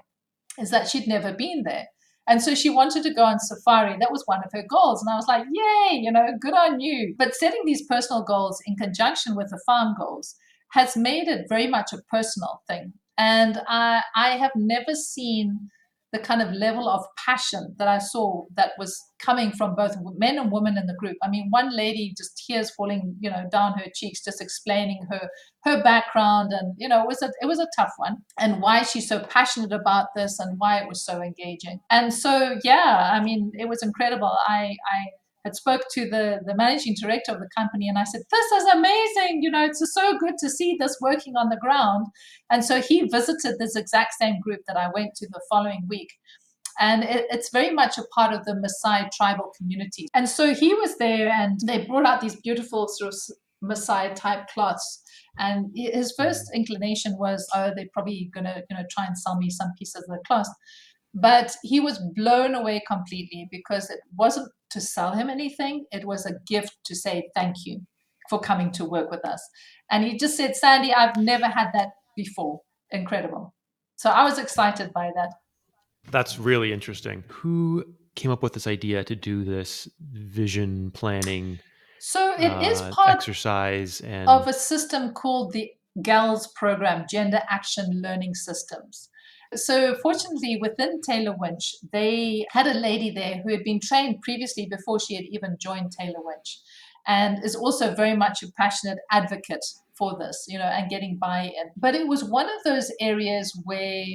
[0.59, 1.87] is that she'd never been there
[2.27, 3.97] and so she wanted to go on safari.
[3.99, 5.01] That was one of her goals.
[5.01, 7.15] And I was like, yay, you know, good on you.
[7.17, 10.35] But setting these personal goals in conjunction with the farm goals
[10.71, 12.93] has made it very much a personal thing.
[13.17, 15.69] And I, I have never seen
[16.13, 20.37] the kind of level of passion that I saw that was coming from both men
[20.37, 21.17] and women in the group.
[21.23, 25.27] I mean, one lady just tears falling, you know, down her cheeks, just explaining her
[25.63, 28.83] her background, and you know, it was a it was a tough one, and why
[28.83, 31.79] she's so passionate about this, and why it was so engaging.
[31.89, 34.37] And so, yeah, I mean, it was incredible.
[34.47, 34.99] I I
[35.43, 38.65] had spoke to the, the managing director of the company and I said, this is
[38.65, 39.43] amazing.
[39.43, 42.07] You know, it's so good to see this working on the ground.
[42.49, 46.13] And so he visited this exact same group that I went to the following week.
[46.79, 50.07] And it, it's very much a part of the Maasai tribal community.
[50.13, 53.19] And so he was there and they brought out these beautiful sort of
[53.63, 55.01] Maasai type cloths.
[55.37, 59.37] And his first inclination was, oh, they're probably going to, you know, try and sell
[59.37, 60.47] me some pieces of the cloth.
[61.13, 66.25] But he was blown away completely because it wasn't to sell him anything, it was
[66.25, 67.81] a gift to say thank you
[68.29, 69.47] for coming to work with us.
[69.91, 72.61] And he just said, Sandy, I've never had that before.
[72.91, 73.53] Incredible.
[73.95, 75.33] So I was excited by that.
[76.11, 77.23] That's really interesting.
[77.27, 81.59] Who came up with this idea to do this vision planning?
[81.99, 85.71] So it uh, is part exercise and of a system called the
[86.01, 89.09] GALS program, Gender Action Learning Systems.
[89.55, 94.65] So, fortunately, within Taylor Winch, they had a lady there who had been trained previously
[94.65, 96.59] before she had even joined Taylor Winch
[97.07, 99.65] and is also very much a passionate advocate
[99.97, 101.71] for this, you know, and getting buy in.
[101.77, 104.05] But it was one of those areas where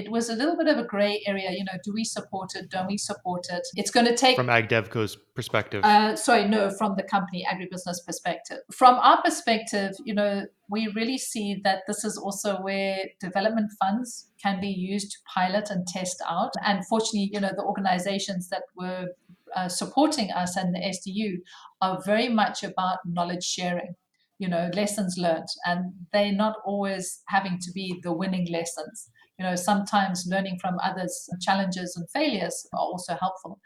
[0.00, 1.50] it was a little bit of a gray area.
[1.50, 2.70] You know, do we support it?
[2.70, 3.66] Don't we support it?
[3.74, 5.84] It's going to take from AgDevCo's perspective.
[5.84, 8.58] Uh, sorry, no, from the company agribusiness perspective.
[8.72, 14.30] From our perspective, you know, we really see that this is also where development funds
[14.42, 16.52] can be used to pilot and test out.
[16.64, 19.06] And fortunately, you know, the organizations that were
[19.54, 21.38] uh, supporting us and the SDU
[21.82, 23.94] are very much about knowledge sharing
[24.38, 29.10] you know lessons learned and they're not always having to be the winning lessons
[29.40, 33.58] you know sometimes learning from others challenges and failures are also helpful.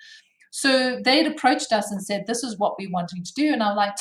[0.53, 3.53] So they'd approached us and said this is what we're wanting to do.
[3.53, 3.97] And i'm like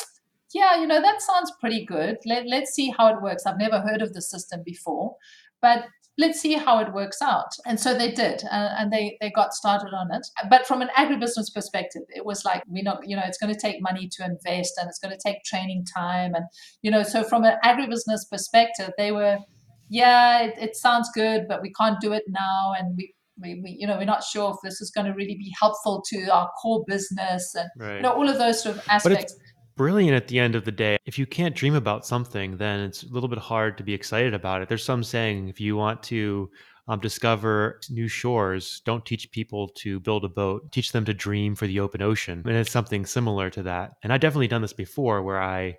[0.53, 2.17] yeah you know that sounds pretty good.
[2.25, 3.47] Let, let's see how it works.
[3.47, 5.15] I've never heard of the system before
[5.63, 5.85] but
[6.17, 7.51] let's see how it works out.
[7.65, 10.27] And so they did, uh, and they they got started on it.
[10.49, 13.59] But from an agribusiness perspective, it was like we know, you know, it's going to
[13.59, 16.45] take money to invest, and it's going to take training time, and
[16.81, 19.39] you know, so from an agribusiness perspective, they were
[19.89, 23.77] yeah, it, it sounds good, but we can't do it now, and we we, we,
[23.79, 26.49] you know we're not sure if this is going to really be helpful to our
[26.61, 27.95] core business and right.
[27.95, 29.35] you know all of those sort of aspects.
[29.75, 30.97] brilliant at the end of the day.
[31.05, 34.33] If you can't dream about something then it's a little bit hard to be excited
[34.33, 34.69] about it.
[34.69, 36.49] There's some saying if you want to
[36.87, 40.71] um, discover new shores don't teach people to build a boat.
[40.71, 42.43] Teach them to dream for the open ocean.
[42.45, 43.93] And it's something similar to that.
[44.03, 45.77] And i've definitely done this before where i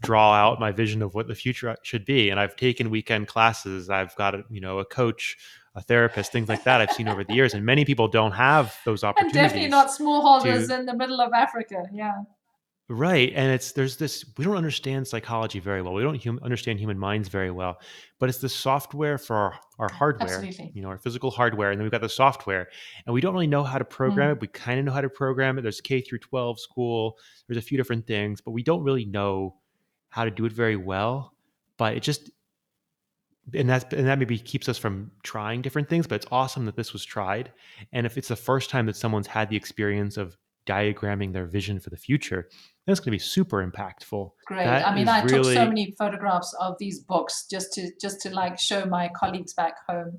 [0.00, 2.30] draw out my vision of what the future should be.
[2.30, 3.90] And I've taken weekend classes.
[3.90, 5.36] I've got a, you know a coach,
[5.74, 6.80] a therapist, things like that.
[6.80, 9.36] I've seen over the years, and many people don't have those opportunities.
[9.36, 11.84] And definitely not smallholders to, in the middle of Africa.
[11.92, 12.12] Yeah.
[12.88, 15.94] Right, and it's there's this we don't understand psychology very well.
[15.94, 17.80] We don't hum, understand human minds very well,
[18.18, 20.72] but it's the software for our, our hardware, Absolutely.
[20.74, 22.68] you know, our physical hardware, and then we've got the software,
[23.06, 24.32] and we don't really know how to program mm.
[24.32, 24.40] it.
[24.42, 25.62] We kind of know how to program it.
[25.62, 27.16] There's K through 12 school.
[27.48, 29.54] There's a few different things, but we don't really know
[30.12, 31.32] how to do it very well,
[31.78, 32.30] but it just
[33.54, 36.06] and that and that maybe keeps us from trying different things.
[36.06, 37.50] But it's awesome that this was tried,
[37.92, 41.80] and if it's the first time that someone's had the experience of diagramming their vision
[41.80, 42.48] for the future,
[42.86, 44.30] that's going to be super impactful.
[44.46, 44.64] Great.
[44.64, 45.54] That I mean, I really...
[45.54, 49.54] took so many photographs of these books just to just to like show my colleagues
[49.54, 50.18] back home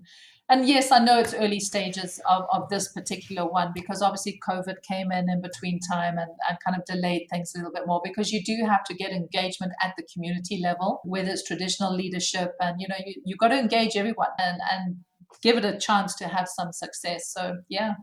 [0.50, 4.76] and yes, I know it's early stages of, of this particular one because obviously COVID
[4.88, 8.02] came in in between time and, and kind of delayed things a little bit more
[8.04, 12.54] because you do have to get engagement at the community level, whether it's traditional leadership
[12.60, 14.98] and, you know, you, you got to engage everyone and, and
[15.42, 17.32] give it a chance to have some success.
[17.34, 17.94] So, yeah,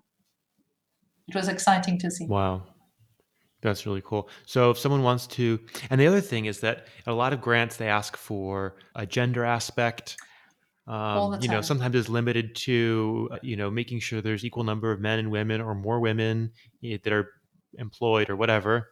[1.29, 2.27] it was exciting to see.
[2.27, 2.63] Wow.
[3.63, 4.31] That's really cool.
[4.47, 7.77] So if someone wants to, and the other thing is that a lot of grants
[7.77, 10.17] they ask for a gender aspect
[10.91, 14.91] um, you know, sometimes it's limited to uh, you know making sure there's equal number
[14.91, 16.51] of men and women or more women
[16.83, 17.31] eh, that are
[17.75, 18.89] employed or whatever.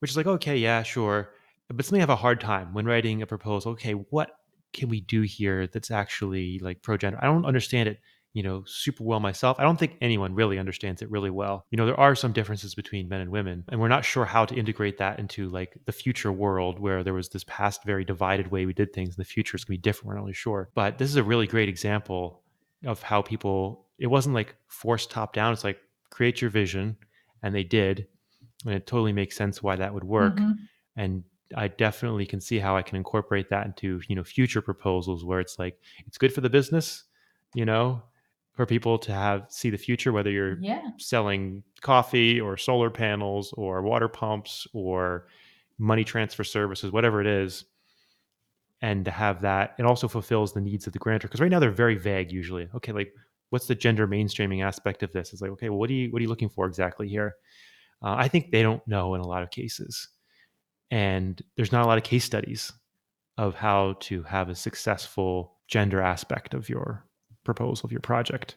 [0.00, 1.32] Which is like, okay, yeah, sure.
[1.70, 3.72] But something I have a hard time when writing a proposal.
[3.72, 4.30] Okay, what
[4.74, 7.18] can we do here that's actually like pro gender?
[7.22, 7.98] I don't understand it
[8.36, 9.58] you know, super well myself.
[9.58, 11.64] I don't think anyone really understands it really well.
[11.70, 14.44] You know, there are some differences between men and women, and we're not sure how
[14.44, 18.50] to integrate that into like the future world where there was this past very divided
[18.50, 19.16] way we did things.
[19.16, 20.08] In the future is going to be different.
[20.08, 20.68] We're not really sure.
[20.74, 22.42] But this is a really great example
[22.84, 25.54] of how people, it wasn't like forced top down.
[25.54, 25.78] It's like
[26.10, 26.98] create your vision,
[27.42, 28.06] and they did.
[28.66, 30.36] And it totally makes sense why that would work.
[30.36, 30.52] Mm-hmm.
[30.98, 31.24] And
[31.56, 35.40] I definitely can see how I can incorporate that into, you know, future proposals where
[35.40, 37.04] it's like, it's good for the business,
[37.54, 38.02] you know,
[38.56, 40.82] for people to have see the future whether you're yeah.
[40.98, 45.28] selling coffee or solar panels or water pumps or
[45.78, 47.66] money transfer services whatever it is
[48.82, 51.28] and to have that it also fulfills the needs of the grantor.
[51.28, 52.68] Because right now they're very vague usually.
[52.74, 53.12] Okay like
[53.50, 55.32] what's the gender mainstreaming aspect of this?
[55.32, 57.36] It's like okay well what are you what are you looking for exactly here?
[58.02, 60.08] Uh, i think they don't know in a lot of cases.
[60.90, 62.72] And there's not a lot of case studies
[63.38, 67.04] of how to have a successful gender aspect of your
[67.46, 68.56] proposal of your project.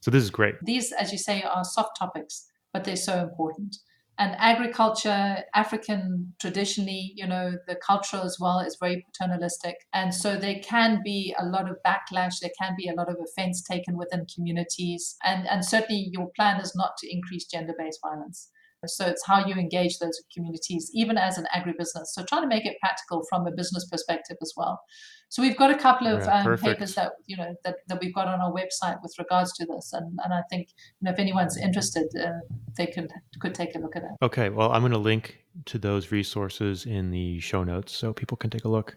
[0.00, 0.54] So this is great.
[0.62, 3.76] These, as you say, are soft topics, but they're so important.
[4.18, 9.76] And agriculture, African traditionally, you know, the culture as well is very paternalistic.
[9.92, 13.16] And so there can be a lot of backlash, there can be a lot of
[13.22, 15.16] offense taken within communities.
[15.22, 18.48] And, and certainly your plan is not to increase gender based violence.
[18.88, 22.06] So it's how you engage those communities, even as an agribusiness.
[22.06, 24.80] So trying to make it practical from a business perspective as well.
[25.28, 28.14] So we've got a couple of Yeah, um, papers that you know that, that we've
[28.14, 30.68] got on our website with regards to this, and, and I think
[31.00, 32.40] you know if anyone's interested, uh,
[32.76, 34.10] they could could take a look at it.
[34.22, 38.36] Okay, well, I'm going to link to those resources in the show notes so people
[38.36, 38.96] can take a look.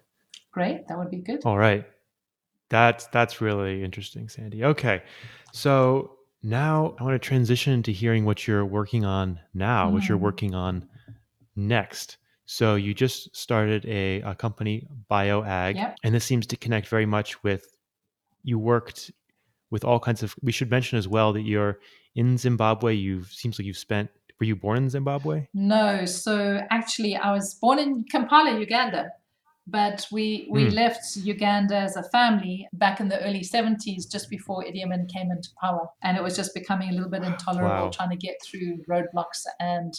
[0.52, 1.40] Great, that would be good.
[1.44, 1.84] All right.
[2.70, 4.64] That's that's really interesting, Sandy.
[4.64, 5.02] Okay.
[5.52, 10.18] So now I want to transition to hearing what you're working on now, what you're
[10.18, 10.22] Mm.
[10.22, 10.88] working on
[11.56, 12.16] next.
[12.46, 15.96] So you just started a, a company, BioAg, Yep.
[16.02, 17.64] and this seems to connect very much with
[18.42, 19.10] you worked
[19.70, 21.78] with all kinds of we should mention as well that you're
[22.16, 22.94] in Zimbabwe.
[22.94, 25.46] You've seems like you've spent were you born in Zimbabwe?
[25.52, 29.10] No, so actually, I was born in Kampala, Uganda,
[29.70, 30.74] but we we Hmm.
[30.82, 35.30] left Uganda as a family back in the early 70s, just before Idi Amin came
[35.30, 37.90] into power, and it was just becoming a little bit intolerable Wow.
[37.90, 39.40] trying to get through roadblocks.
[39.60, 39.92] And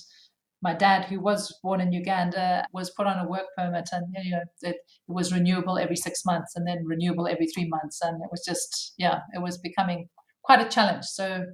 [0.63, 4.31] my dad, who was born in Uganda, was put on a work permit, and you
[4.31, 8.15] know it, it was renewable every six months, and then renewable every three months, and
[8.23, 10.09] it was just yeah, it was becoming
[10.43, 11.05] quite a challenge.
[11.05, 11.45] So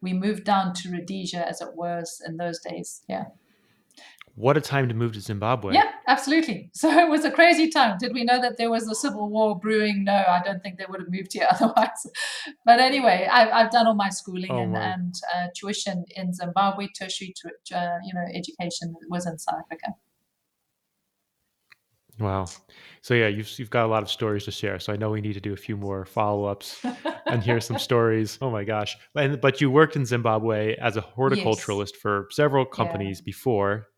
[0.00, 3.02] we moved down to Rhodesia, as it was in those days.
[3.08, 3.24] Yeah.
[4.36, 5.74] What a time to move to Zimbabwe.
[5.74, 6.70] Yeah, absolutely.
[6.74, 7.98] So it was a crazy time.
[7.98, 10.04] Did we know that there was a civil war brewing?
[10.04, 12.06] No, I don't think they would have moved here otherwise.
[12.66, 16.88] But anyway, I've, I've done all my schooling Oh, and, and uh, tuition in Zimbabwe.
[16.98, 19.94] Tertiary, tu- uh, you know, education was in South Africa.
[22.18, 22.46] Wow.
[23.02, 24.78] So yeah, you've you've got a lot of stories to share.
[24.78, 26.84] So I know we need to do a few more follow-ups
[27.26, 28.38] and hear some stories.
[28.40, 28.96] Oh my gosh.
[29.16, 33.88] And but you worked in Zimbabwe as a horticulturalist for several companies before.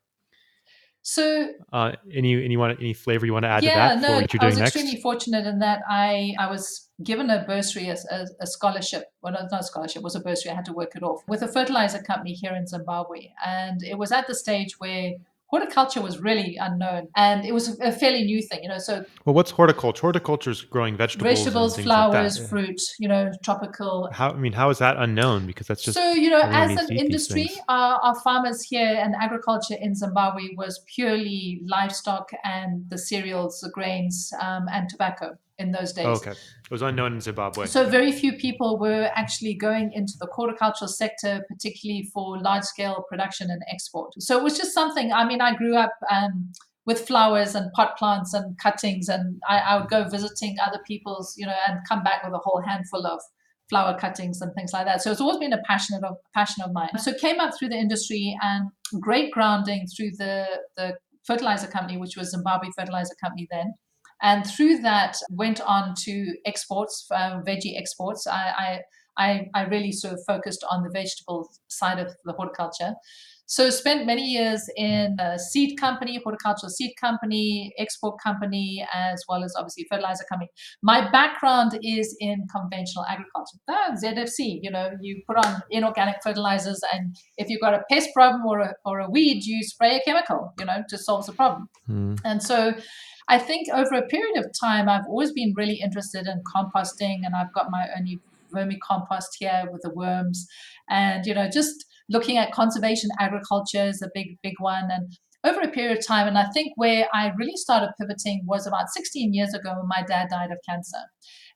[1.08, 4.10] So Uh, any any want any flavor you want to add yeah, to that for
[4.10, 4.74] no, what you're I was doing next?
[4.74, 9.04] extremely fortunate in that I I was given a bursary as a, a scholarship.
[9.22, 10.50] Well, no, not a scholarship, it was a bursary.
[10.50, 13.96] I had to work it off with a fertilizer company here in Zimbabwe, and it
[13.96, 15.12] was at the stage where
[15.46, 18.60] horticulture was really unknown, and it was a fairly new thing.
[18.62, 20.02] You know, so Well, what's horticulture?
[20.02, 22.46] Horticulture is growing vegetables, vegetables, like flowers, Yeah.
[22.46, 22.80] fruit.
[22.98, 25.46] You know, tropical How I mean, how is that unknown?
[25.46, 28.62] Because that's just so you know as an to eat these industry our, our farmers
[28.62, 34.88] here and agriculture in zimbabwe was purely livestock and the cereals the grains um, and
[34.88, 36.06] tobacco in those days.
[36.06, 36.32] Okay.
[36.32, 37.66] It was unknown in Zimbabwe.
[37.66, 43.04] so very few people were actually going into the horticultural sector particularly for large scale
[43.08, 44.12] production and export.
[44.18, 46.52] So it was just something i mean i grew up um,
[46.84, 51.34] with flowers and pot plants and cuttings and I, I would go visiting other people's
[51.36, 53.20] you know and come back with a whole handful of
[53.68, 55.02] flower cuttings and things like that.
[55.02, 56.96] So it's always been a passionate of passion of mine.
[56.98, 62.16] So came up through the industry and great grounding through the the fertilizer company which
[62.16, 63.74] was zimbabwe fertilizer company then
[64.22, 68.80] and through that went on to exports uh, veggie exports I, I
[69.18, 72.92] I, I really sort of focused on the vegetable side of the horticulture
[73.46, 79.44] so spent many years in a seed company, horticultural seed company, export company, as well
[79.44, 80.50] as obviously fertilizer company.
[80.82, 83.58] My background is in conventional agriculture.
[83.68, 88.10] Ah, ZFC, you know, you put on inorganic fertilizers, and if you've got a pest
[88.12, 91.32] problem or a, or a weed, you spray a chemical, you know, to solve the
[91.32, 91.68] problem.
[91.86, 92.16] Hmm.
[92.24, 92.74] And so
[93.28, 97.34] I think over a period of time, I've always been really interested in composting, and
[97.34, 98.20] I've got my own
[98.54, 100.46] vermicompost here with the worms,
[100.88, 104.88] and you know, just looking at conservation agriculture is a big, big one.
[104.90, 108.66] And over a period of time, and I think where I really started pivoting was
[108.66, 110.98] about 16 years ago when my dad died of cancer.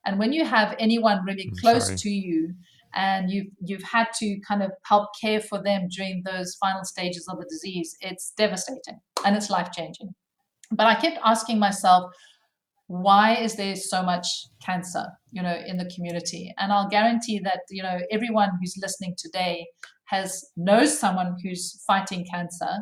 [0.05, 1.99] And when you have anyone really close sorry.
[1.99, 2.55] to you,
[2.95, 7.29] and you've you've had to kind of help care for them during those final stages
[7.29, 10.15] of the disease, it's devastating and it's life changing.
[10.71, 12.13] But I kept asking myself,
[12.87, 14.27] why is there so much
[14.65, 16.53] cancer, you know, in the community?
[16.59, 19.67] And I'll guarantee that, you know, everyone who's listening today
[20.07, 22.79] has knows someone who's fighting cancer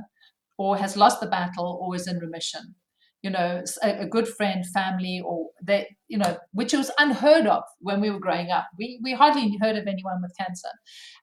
[0.56, 2.74] or has lost the battle or is in remission.
[3.20, 8.00] You know, a, good friend, family, or they, you know, which was unheard of when
[8.00, 8.68] we were growing up.
[8.78, 10.68] We we hardly heard of anyone with cancer.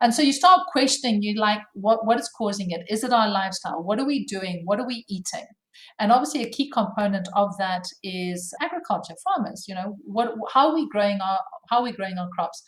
[0.02, 2.86] And so you start questioning, you like, what what is causing it?
[2.90, 3.82] Is it our lifestyle?
[3.82, 4.64] What are we doing?
[4.66, 5.46] What are we eating?
[6.00, 9.66] And obviously, a key component of that is agriculture, farmers.
[9.68, 12.64] You know, what how are we growing our how are we growing our crops?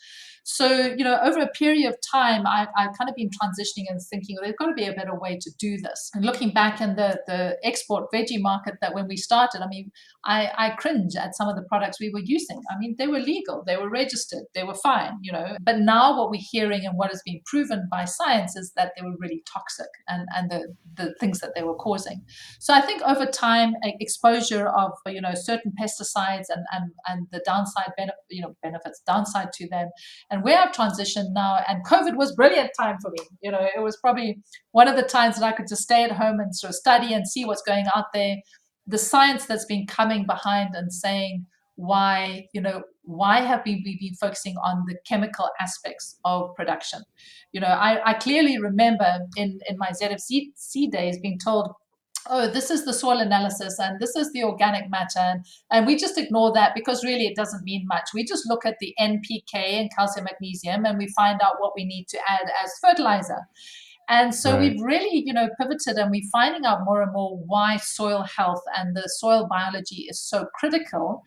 [0.50, 4.00] So, you know, over a period of time, I, I've kind of been transitioning and
[4.00, 6.10] thinking, well, there's got to be a better way to do this.
[6.14, 9.92] And looking back in the, the export veggie market that when we started, I mean,
[10.28, 12.60] I, I cringe at some of the products we were using.
[12.70, 15.56] I mean, they were legal, they were registered, they were fine, you know.
[15.62, 19.04] But now what we're hearing and what has been proven by science is that they
[19.04, 22.22] were really toxic and, and the, the things that they were causing.
[22.60, 27.42] So I think over time, exposure of you know certain pesticides and and and the
[27.46, 27.92] downside
[28.28, 29.88] you know benefits, downside to them,
[30.30, 33.24] and where I've transitioned now, and COVID was brilliant time for me.
[33.42, 34.40] You know, it was probably
[34.72, 37.14] one of the times that I could just stay at home and sort of study
[37.14, 38.36] and see what's going out there.
[38.88, 41.46] The science that's been coming behind and saying
[41.78, 47.02] why you know why have we, we been focusing on the chemical aspects of production?
[47.52, 51.72] You know i, I clearly remember in in my zfc days being told
[52.30, 55.96] oh this is the soil analysis and this is the organic matter and, and we
[55.96, 58.10] just ignore that because really it doesn't mean much.
[58.12, 61.84] We just look at the npk and calcium magnesium and we find out what we
[61.84, 63.38] need to add as fertilizer
[64.08, 64.60] and so right.
[64.60, 68.62] we've really, you know, pivoted and we're finding out more and more why soil health
[68.76, 71.24] and the soil biology is so critical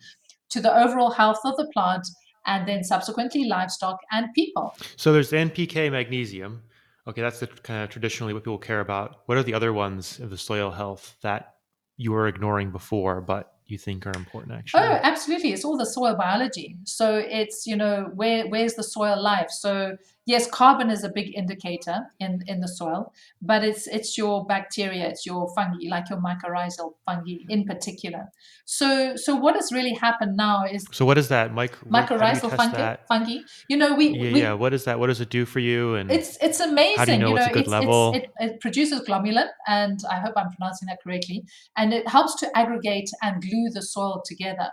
[0.50, 2.06] to the overall health of the plant
[2.46, 4.74] and then subsequently livestock and people.
[4.96, 6.62] So there's NPK magnesium.
[7.06, 9.22] Okay, that's the kind of traditionally what people care about.
[9.26, 11.54] What are the other ones of the soil health that
[11.96, 14.82] you were ignoring before, but you think are important actually?
[14.82, 15.52] Oh, absolutely.
[15.52, 16.76] It's all the soil biology.
[16.84, 19.50] So it's, you know, where where's the soil life?
[19.50, 19.96] So
[20.26, 25.08] yes, carbon is a big indicator in, in the soil, but it's it's your bacteria,
[25.08, 28.26] it's your fungi, like your mycorrhizal fungi in particular.
[28.64, 31.52] So so what has really happened now is So what is that?
[31.52, 33.38] Myc- mycorrhizal fungi, fungi.
[33.68, 34.52] You know, we yeah, we, yeah.
[34.52, 34.98] What is that?
[34.98, 35.96] What does it do for you?
[35.96, 36.98] And it's it's amazing.
[36.98, 38.12] How do you know, you know it's a good it's, level?
[38.14, 41.44] It's, it, it produces glomalin, and I hope I'm pronouncing that correctly.
[41.76, 44.70] And it helps to aggregate and glue the soil together.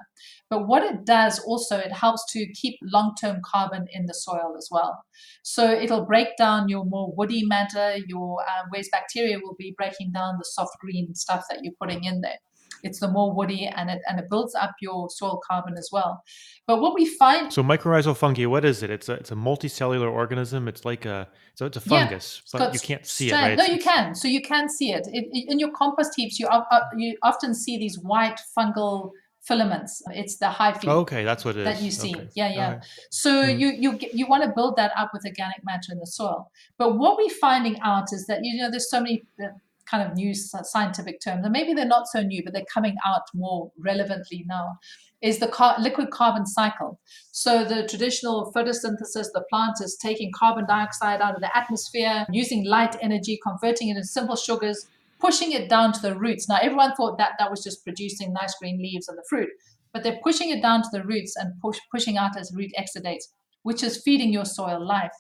[0.50, 4.56] But what it does also, it helps to keep long term carbon in the soil
[4.58, 5.04] as well.
[5.43, 10.12] So it'll break down your more woody matter, your uh, waste bacteria will be breaking
[10.12, 12.39] down the soft green stuff that you're putting in there.
[12.82, 16.24] It's the more woody and it and it builds up your soil carbon as well.
[16.66, 18.89] But what we find So mycorrhizal fungi, what is it?
[18.89, 20.68] It's a it's a multicellular organism.
[20.68, 23.58] It's like a so it's a fungus, yeah, but you can't see it, right?
[23.58, 24.16] No, you can.
[24.16, 25.08] So you can see it.
[25.12, 26.39] it, in your compost heaps.
[26.39, 26.64] You uh,
[26.95, 29.12] you often see these white fungal
[29.50, 30.02] filaments.
[30.12, 30.88] It's the hyphae.
[31.04, 31.84] Okay, that's what it that is.
[31.86, 32.16] you see.
[32.16, 32.30] Okay.
[32.36, 32.72] Yeah, yeah.
[32.74, 32.86] Right.
[33.10, 33.60] So hmm.
[33.62, 36.52] you you you want to build that up with organic matter in the soil.
[36.78, 39.47] But what we're finding out is that you know there's so many uh,
[39.91, 40.34] kind of new
[40.76, 44.78] scientific terms, and maybe they're not so new, but they're coming out more relevantly now.
[45.22, 46.97] Is the car- liquid carbon cycle.
[47.34, 52.64] So, the traditional photosynthesis, the plant is taking carbon dioxide out of the atmosphere, using
[52.76, 54.88] light energy, converting it into simple sugars,
[55.20, 56.47] pushing it down to the roots.
[56.47, 59.49] Now, everyone thought that that was just producing nice green leaves and the fruit,
[59.93, 63.26] but they're pushing it down to the roots and push, pushing out as root exudates,
[63.63, 65.11] which is feeding your soil life.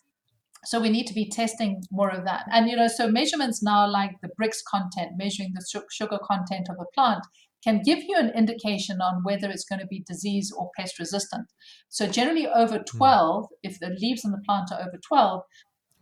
[0.65, 2.43] So we need to be testing more of that.
[2.51, 6.75] And, you know, so measurements now like the Brix content, measuring the sugar content of
[6.79, 7.23] a plant,
[7.63, 11.47] can give you an indication on whether it's going to be disease or pest resistant.
[11.89, 12.97] So generally over hmm.
[12.97, 13.47] 12, mm.
[13.63, 15.43] if the leaves in the plant are over 12,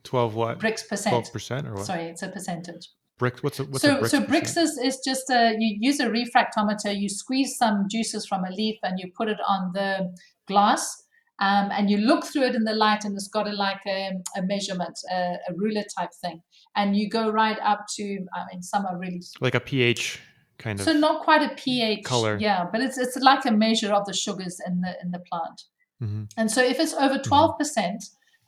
[0.04, 0.60] 12 what?
[0.60, 1.14] Brix percent.
[1.14, 1.86] 12 percent or what?
[1.86, 2.90] Sorry, it's a percentage.
[3.20, 6.00] Brix, what's a, what's so, a Brix so Brix is, is just a, you use
[6.00, 10.14] a refractometer, you squeeze some juices from a leaf and you put it on the
[10.48, 11.04] glass
[11.40, 14.12] um, and you look through it in the light and it's got a, like a,
[14.36, 16.42] a measurement, a, a, ruler type thing.
[16.76, 18.04] And you go right up to,
[18.34, 19.22] I mean, some are really...
[19.40, 20.20] Like a pH
[20.58, 20.86] kind of...
[20.86, 22.04] So not quite a pH.
[22.06, 22.38] Color.
[22.40, 25.64] Yeah, but it's, it's like a measure of the sugars in the, in the plant.
[26.02, 26.24] Mm-hmm.
[26.38, 28.04] And so if it's over 12%, percent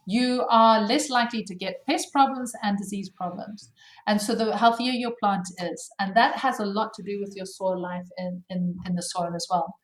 [0.09, 3.71] you are less likely to get pest problems and disease problems.
[4.07, 5.89] And so the healthier your plant is.
[5.99, 9.03] And that has a lot to do with your soil life in, in, in the
[9.03, 9.75] soil as well.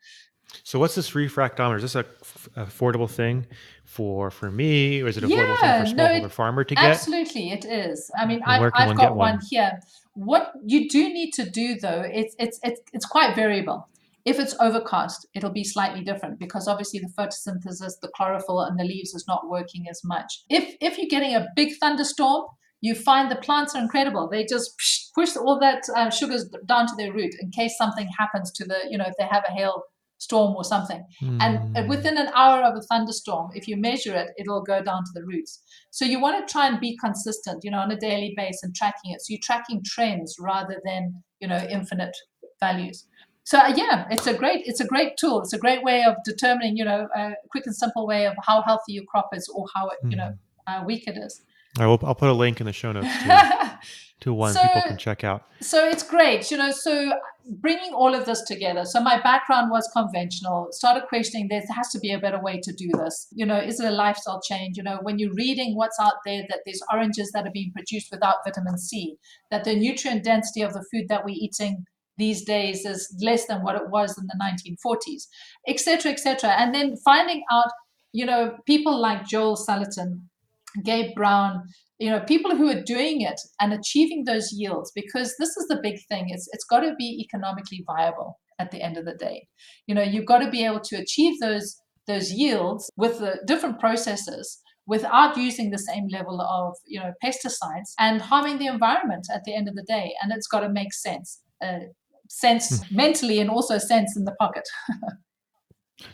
[0.63, 1.77] So what's this refractometer?
[1.77, 3.45] Is this a f- affordable thing
[3.83, 6.85] for for me, or is it affordable yeah, thing for smallholder no, farmer to get?
[6.85, 8.09] Absolutely, it is.
[8.17, 9.33] I mean, I've, I've got one?
[9.33, 9.79] one here.
[10.13, 13.89] What you do need to do though, it's it's it's it's quite variable.
[14.25, 18.83] If it's overcast, it'll be slightly different because obviously the photosynthesis, the chlorophyll, and the
[18.83, 20.43] leaves is not working as much.
[20.49, 22.45] If if you're getting a big thunderstorm,
[22.81, 24.27] you find the plants are incredible.
[24.29, 24.75] They just
[25.15, 28.77] push all that uh, sugars down to their root in case something happens to the,
[28.89, 29.83] you know, if they have a hail
[30.17, 31.03] storm or something.
[31.21, 31.37] Mm.
[31.41, 31.87] And hmm.
[31.87, 35.25] within an hour of a thunderstorm, if you measure it, it'll go down to the
[35.25, 35.61] roots.
[35.91, 38.75] So you want to try and be consistent, you know, on a daily basis and
[38.75, 39.21] tracking it.
[39.21, 42.15] So you're tracking trends rather than, you know, infinite
[42.59, 43.05] values
[43.45, 46.15] so uh, yeah it's a great it's a great tool it's a great way of
[46.25, 49.65] determining you know a quick and simple way of how healthy your crop is or
[49.73, 50.33] how it, you know
[50.67, 50.73] hmm.
[50.73, 51.41] uh, weak it is
[51.77, 53.79] I will, I'll put a link in the show notes to,
[54.21, 55.43] to one so, people can check out.
[55.61, 56.71] So it's great, you know.
[56.71, 57.11] So
[57.47, 58.85] bringing all of this together.
[58.85, 60.69] So my background was conventional.
[60.71, 63.27] Started questioning there has to be a better way to do this.
[63.33, 64.77] You know, is it a lifestyle change?
[64.77, 68.09] You know, when you're reading what's out there, that there's oranges that are being produced
[68.11, 69.17] without vitamin C,
[69.51, 71.85] that the nutrient density of the food that we're eating
[72.17, 75.27] these days is less than what it was in the 1940s,
[75.67, 76.51] etc., etc.
[76.51, 77.71] And then finding out,
[78.13, 80.21] you know, people like Joel Salatin,
[80.83, 81.63] Gabe Brown,
[81.99, 85.79] you know people who are doing it and achieving those yields because this is the
[85.81, 89.47] big thing it's it's got to be economically viable at the end of the day
[89.87, 93.79] you know you've got to be able to achieve those those yields with the different
[93.79, 99.43] processes without using the same level of you know pesticides and harming the environment at
[99.45, 101.79] the end of the day and it's got to make sense uh,
[102.29, 102.95] sense hmm.
[102.95, 104.67] mentally and also sense in the pocket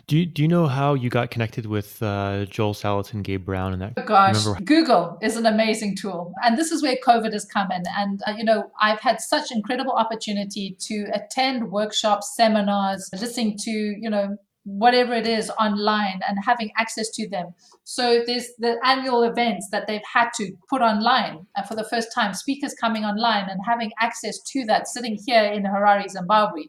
[0.06, 3.72] do you, do you know how you got connected with uh, Joel Salatin, Gabe Brown,
[3.72, 3.94] and that?
[3.96, 7.82] Oh gosh, Google is an amazing tool, and this is where COVID has come in.
[7.96, 13.70] And uh, you know, I've had such incredible opportunity to attend workshops, seminars, listening to
[13.70, 17.54] you know whatever it is online and having access to them.
[17.84, 22.08] So there's the annual events that they've had to put online and for the first
[22.14, 26.64] time, speakers coming online and having access to that sitting here in Harare, Zimbabwe.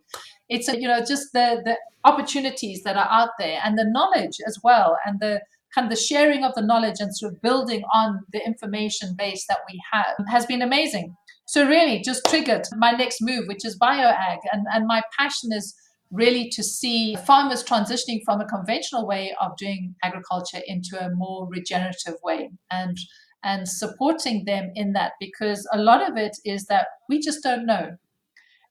[0.49, 4.37] It's a, you know just the the opportunities that are out there and the knowledge
[4.45, 5.41] as well and the
[5.73, 9.45] kind of the sharing of the knowledge and sort of building on the information base
[9.47, 11.15] that we have has been amazing.
[11.47, 14.37] So really just triggered my next move, which is bioag.
[14.51, 15.73] And, and my passion is
[16.13, 21.47] really to see farmers transitioning from a conventional way of doing agriculture into a more
[21.49, 22.97] regenerative way and
[23.43, 27.65] and supporting them in that because a lot of it is that we just don't
[27.65, 27.97] know.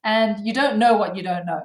[0.03, 1.61] And you don't know what you don't know.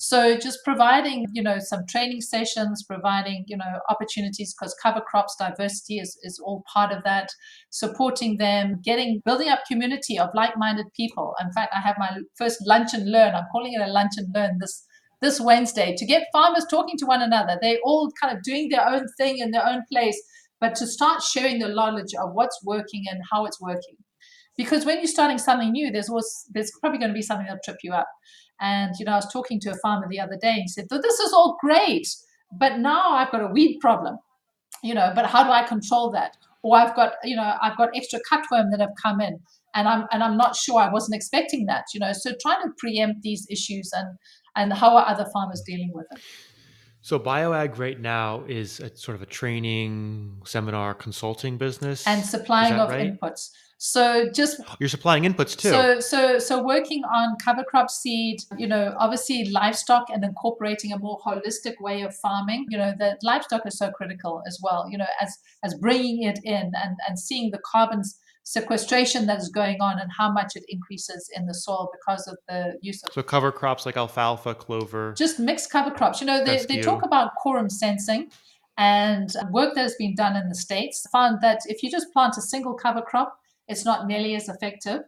[0.00, 5.34] So just providing you know some training sessions providing you know opportunities because cover crops
[5.36, 7.30] diversity is, is all part of that
[7.70, 11.34] supporting them getting building up community of like-minded people.
[11.40, 13.34] In fact i have my first lunch and learn.
[13.34, 14.84] I'm calling it a lunch and learn this
[15.20, 17.58] this Wednesday to get farmers talking to one another.
[17.60, 20.20] They're all kind of doing their own thing in their own place,
[20.60, 23.96] but to start sharing the knowledge of what's working and how it's working.
[24.56, 27.60] Because when you're starting something new, there's always there's probably going to be something that'll
[27.64, 28.08] trip you up.
[28.60, 30.86] And you know, I was talking to a farmer the other day and he said,
[30.90, 32.08] "This is all great,
[32.58, 34.18] but now I've got a weed problem.
[34.82, 36.36] You know, but how do I control that?
[36.62, 39.40] Or I've got you know I've got extra cutworm that have come in."
[39.74, 42.12] and I'm and I'm not sure I wasn't expecting that, you know.
[42.12, 44.18] So trying to preempt these issues and
[44.58, 46.20] and how are other farmers dealing with it?
[47.00, 52.74] So BioAg right now is a, sort of a training, seminar, consulting business and supplying
[52.74, 53.18] of right?
[53.18, 53.50] inputs.
[53.78, 55.68] So just you're supplying inputs too.
[55.68, 60.98] So so so working on cover crop seed, you know, obviously livestock and incorporating a
[60.98, 62.66] more holistic way of farming.
[62.68, 64.88] You know, the livestock is so critical as well.
[64.90, 68.18] You know, as as bringing it in and and seeing the carbons
[68.48, 72.38] sequestration that is going on and how much it increases in the soil because of
[72.48, 76.22] the use of so cover crops like alfalfa clover just mixed cover crops.
[76.22, 78.30] You know they, they talk about quorum sensing
[78.78, 82.38] and work that has been done in the states found that if you just plant
[82.38, 83.38] a single cover crop
[83.68, 85.02] it's not nearly as effective.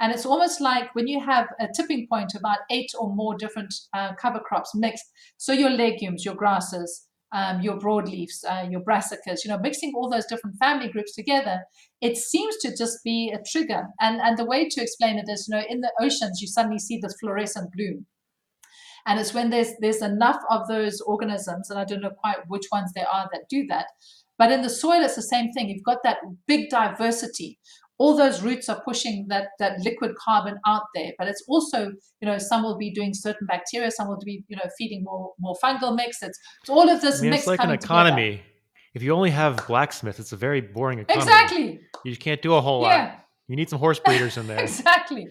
[0.00, 3.72] And it's almost like when you have a tipping point about eight or more different
[3.94, 5.06] uh, cover crops mixed.
[5.38, 10.10] So your legumes your grasses um, your broadleafs, uh, your brassicas, you know, mixing all
[10.10, 11.62] those different family groups together,
[12.00, 13.86] it seems to just be a trigger.
[14.00, 16.78] And, and the way to explain it is, you know, in the oceans, you suddenly
[16.78, 18.06] see this fluorescent bloom.
[19.06, 22.66] And it's when there's there's enough of those organisms, and I don't know quite which
[22.70, 23.86] ones there are that do that.
[24.38, 25.68] But in the soil, it's the same thing.
[25.68, 27.58] You've got that big diversity
[28.02, 31.80] all those roots are pushing that that liquid carbon out there but it's also
[32.20, 35.32] you know some will be doing certain bacteria some will be you know feeding more
[35.38, 36.20] more fungal mix.
[36.22, 38.42] It's, it's all of this I mean, mix it's like an economy together.
[38.94, 41.22] if you only have blacksmith it's a very boring economy.
[41.22, 41.80] Exactly.
[42.04, 42.96] You can't do a whole yeah.
[42.96, 44.60] lot you need some horse breeders in there.
[44.60, 45.26] Exactly.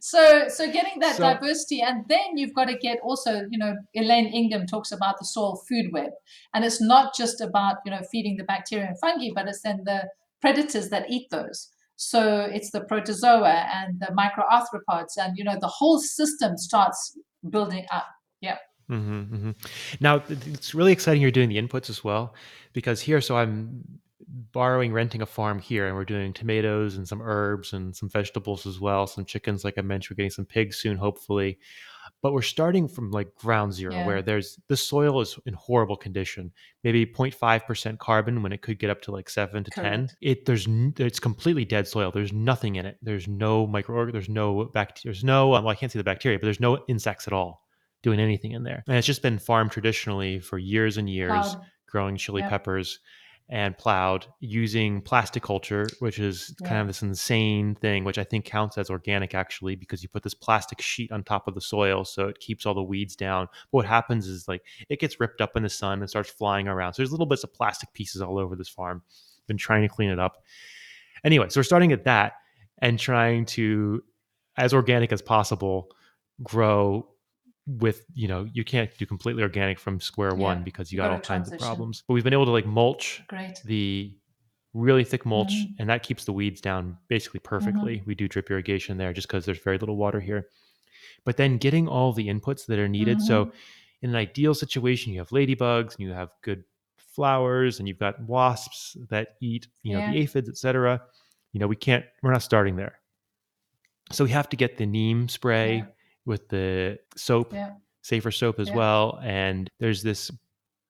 [0.00, 3.74] So so getting that so, diversity and then you've got to get also you know
[3.94, 6.12] elaine ingham talks about the soil food web.
[6.54, 9.82] And it's not just about you know feeding the bacteria and fungi but it's then
[9.84, 10.08] the
[10.40, 15.68] predators that eat those so it's the protozoa and the microarthropods, and you know the
[15.68, 17.16] whole system starts
[17.48, 18.06] building up.
[18.40, 18.58] Yeah.
[18.90, 19.50] Mm-hmm, mm-hmm.
[20.00, 21.22] Now it's really exciting.
[21.22, 22.34] You're doing the inputs as well,
[22.72, 23.82] because here, so I'm
[24.52, 28.66] borrowing, renting a farm here, and we're doing tomatoes and some herbs and some vegetables
[28.66, 30.16] as well, some chickens, like I mentioned.
[30.16, 31.58] We're getting some pigs soon, hopefully
[32.22, 34.06] but we're starting from like ground zero yeah.
[34.06, 36.50] where there's the soil is in horrible condition
[36.84, 39.90] maybe 0.5% carbon when it could get up to like 7 to Correct.
[39.90, 40.66] 10 it there's
[40.98, 45.24] it's completely dead soil there's nothing in it there's no micro there's no bacteria there's
[45.24, 47.62] no well i can't see the bacteria but there's no insects at all
[48.02, 51.56] doing anything in there and it's just been farmed traditionally for years and years
[51.86, 52.50] growing chili yep.
[52.50, 53.00] peppers
[53.48, 56.68] and plowed using plastic culture, which is yeah.
[56.68, 60.22] kind of this insane thing, which I think counts as organic actually, because you put
[60.22, 63.48] this plastic sheet on top of the soil so it keeps all the weeds down.
[63.70, 66.68] But what happens is like it gets ripped up in the sun and starts flying
[66.68, 66.94] around.
[66.94, 69.02] So there's little bits of plastic pieces all over this farm.
[69.46, 70.42] Been trying to clean it up.
[71.24, 72.34] Anyway, so we're starting at that
[72.78, 74.02] and trying to,
[74.56, 75.88] as organic as possible,
[76.42, 77.06] grow
[77.66, 81.20] with you know you can't do completely organic from square one because you got, all
[81.20, 83.60] kinds of problems but we've been able to like mulch Great.
[83.64, 84.12] the
[84.74, 85.74] really thick mulch, Mhm.
[85.80, 88.02] and that keeps the weeds down basically perfectly.
[88.06, 90.48] We do drip irrigation there just because there's very little water here.
[91.26, 93.20] But then getting all the inputs that are needed.
[93.20, 93.52] So Mhm.
[94.00, 96.64] in an ideal situation, you have ladybugs and you have good
[96.96, 100.10] flowers and you've got wasps that eat, you know, Yeah.
[100.12, 101.02] the aphids, etc.
[101.52, 102.98] You know, we can't, we're not starting there.
[104.10, 105.86] So we have to get the neem spray Yeah.
[106.24, 107.74] With the soap, Yeah.
[108.02, 108.76] safer soap as Yeah.
[108.76, 109.18] well.
[109.22, 110.30] And there's this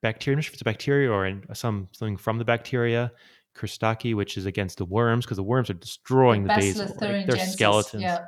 [0.02, 3.12] bacteria, I'm not sure if it's a bacteria or in, some something from the bacteria,
[3.54, 6.84] Kurstaki, which is against the worms because the worms are destroying the, basil.
[6.86, 8.02] Bacillus Like, they're skeletons.
[8.02, 8.26] Yeah.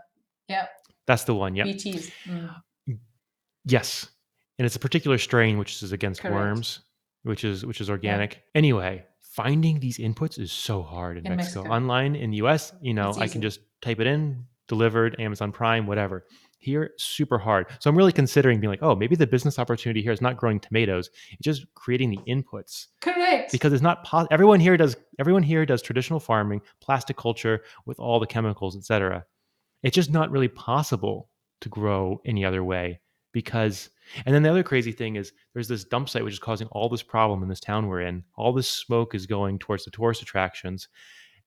[0.49, 0.67] Yeah.
[1.07, 1.55] That's the one.
[1.57, 1.65] Yeah.
[1.65, 2.11] BTs.
[2.27, 2.99] Mm.
[3.67, 4.09] Yes,
[4.59, 6.35] and it's a particular strain which is against Correct.
[6.35, 6.81] worms,
[7.23, 8.43] which is which is organic.
[8.55, 11.61] Anyway, finding these inputs is so hard in, In Mexico.
[11.61, 11.75] Mexico.
[11.75, 15.87] Online in the US, you know, I can just type it in, delivered, Amazon Prime,
[15.87, 16.27] whatever.
[16.65, 17.67] Here, super hard.
[17.79, 20.59] So I'm really considering being like, oh, maybe the business opportunity here is not growing
[20.59, 23.53] tomatoes; it's just creating the inputs Correct.
[23.53, 24.29] because it's not possible.
[24.33, 24.97] Everyone here does.
[25.19, 29.27] Everyone here does traditional farming, plastic culture with all the chemicals, etc.
[29.83, 31.29] It's just not really possible
[31.61, 33.01] to grow any other way
[33.33, 33.91] because.
[34.25, 36.89] And then the other crazy thing is there's this dump site which is causing all
[36.89, 38.23] this problem in this town we're in.
[38.37, 40.89] All this smoke is going towards the tourist attractions.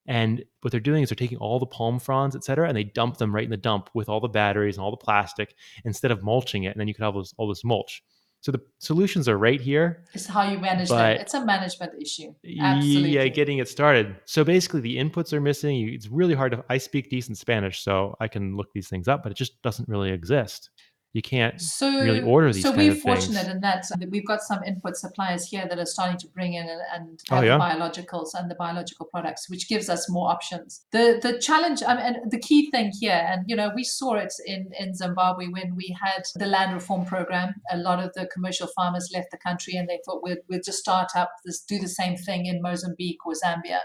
[0.08, 2.86] And what they're doing is they're taking all the palm fronds, et cetera, and they
[2.86, 6.12] dump them right in the dump with all the batteries and all the plastic instead
[6.12, 6.70] of mulching it.
[6.70, 8.03] And then you could have all this, all this mulch.
[8.41, 10.05] So the solutions are right here.
[10.14, 11.18] it's how you manage them.
[11.20, 12.34] It's a management issue.
[12.60, 13.10] Absolutely.
[13.12, 14.16] Yeah, getting it started.
[14.26, 15.89] So basically, the inputs are missing.
[15.89, 16.64] It's really hard to.
[16.70, 19.89] I speak decent Spanish, so I can look these things up, but it just doesn't
[19.89, 20.70] really exist.
[21.18, 21.59] You can't.
[21.59, 25.65] so really order these so we're fortunate in that we've got some input suppliers here
[25.68, 27.57] that are starting to bring in and, and Oh, yeah?
[27.57, 32.05] biologicals and the biological products which gives us more options the the challenge I mean,
[32.05, 35.76] and the key thing here and you know we saw it in in zimbabwe when
[35.76, 39.74] we had the land reform program a lot of the commercial farmers left the country
[39.74, 43.26] and they thought we'd, we'd just start up this do the same thing in mozambique
[43.26, 43.80] or zambia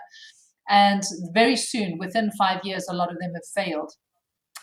[0.69, 1.03] and
[1.33, 3.93] very soon within five years a lot of them have failed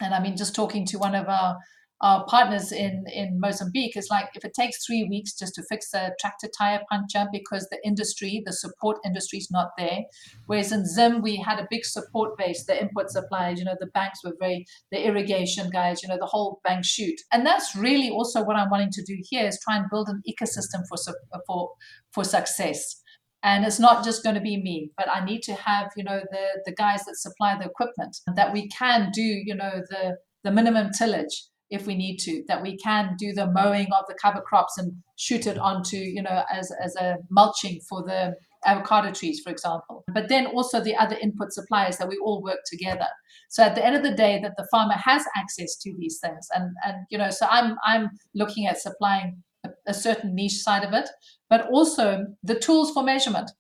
[0.02, 1.58] and I mean, just talking to one of our,
[2.02, 5.94] our partners in, in Mozambique is like if it takes three weeks just to fix
[5.94, 10.00] a tractor tire puncture because the industry, the support industry is not there.
[10.46, 13.88] Whereas in Zim, we had a big support base, the input suppliers, you know, the
[13.88, 17.20] banks were very, the irrigation guys, you know, the whole bank shoot.
[17.34, 20.22] And that's really also what I'm wanting to do here is try and build an
[20.30, 20.98] ecosystem for,
[21.46, 21.72] for,
[22.14, 23.02] for success
[23.44, 26.20] and it's not just going to be me but i need to have you know
[26.32, 30.52] the the guys that supply the equipment that we can do you know the the
[30.52, 34.42] minimum tillage if we need to that we can do the mowing of the cover
[34.42, 38.34] crops and shoot it onto you know as as a mulching for the
[38.66, 42.60] avocado trees for example but then also the other input suppliers that we all work
[42.66, 43.08] together
[43.50, 46.48] so at the end of the day that the farmer has access to these things
[46.54, 50.84] and and you know so i'm i'm looking at supplying a, a certain niche side
[50.84, 51.10] of it
[51.50, 53.52] but also the tools for measurement.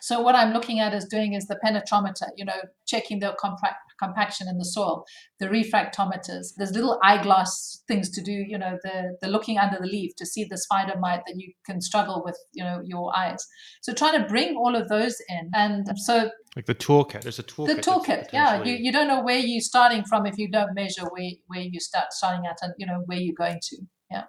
[0.00, 3.76] So what I'm looking at is doing is the penetrometer, you know, checking the compact,
[4.02, 5.04] compaction in the soil,
[5.40, 6.54] the refractometers.
[6.56, 10.26] There's little eyeglass things to do, you know, the the looking under the leaf to
[10.26, 13.44] see the spider mite that you can struggle with, you know, your eyes.
[13.82, 17.22] So trying to bring all of those in, and so Like the toolkit.
[17.22, 17.76] There's a toolkit.
[17.76, 21.02] the toolkit, yeah, you, you don't know where you're starting from if you don't measure
[21.10, 23.76] where where you start starting at, and you know where you're going to.
[24.10, 24.24] Yeah.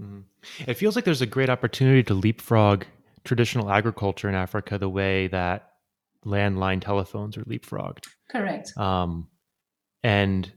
[0.00, 0.24] Mhm.
[0.66, 2.84] It feels like there's a great opportunity to leapfrog
[3.24, 5.71] traditional agriculture in Africa the way that
[6.24, 8.06] landline telephones are leapfrogged.
[8.30, 8.76] Correct.
[8.76, 9.28] Um,
[10.02, 10.50] and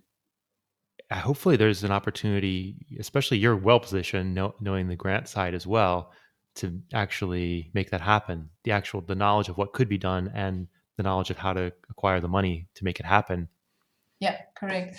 [1.12, 6.12] hopefully there's an opportunity, especially you're well positioned, know, knowing the grant side as well,
[6.56, 8.50] to actually make that happen.
[8.64, 11.74] The actual the knowledge of what could be done and the knowledge of how to
[11.90, 13.50] acquire the money to make it happen.
[14.26, 14.98] Yeah, correct.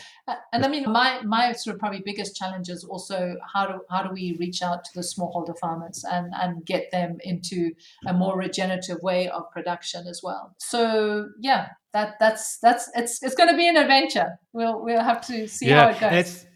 [0.53, 4.03] And I mean, my my sort of probably biggest challenge is also how do how
[4.05, 7.73] do we reach out to the smallholder farmers and and get them into
[8.07, 10.55] a more regenerative way of production as well.
[10.59, 14.39] So yeah, that that's that's it's it's going to be an adventure.
[14.53, 16.47] We'll we'll have to see how it goes.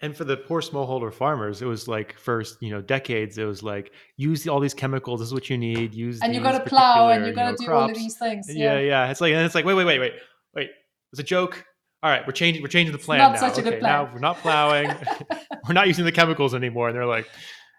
[0.00, 3.38] and for the poor smallholder farmers, it was like first, you know, decades.
[3.38, 5.18] It was like use all these chemicals.
[5.18, 5.94] This is what you need.
[5.94, 8.46] Use and you've got to plow and you've got to do all of these things.
[8.48, 9.10] Yeah, yeah.
[9.10, 10.12] It's like and it's like wait, wait, wait, wait,
[10.54, 10.70] wait.
[11.12, 11.64] It's a joke.
[12.02, 12.62] All right, we're changing.
[12.62, 13.40] We're changing the plan not now.
[13.40, 14.06] such a good okay, plan.
[14.06, 14.88] now we're not plowing.
[15.68, 16.88] we're not using the chemicals anymore.
[16.88, 17.28] And they're like,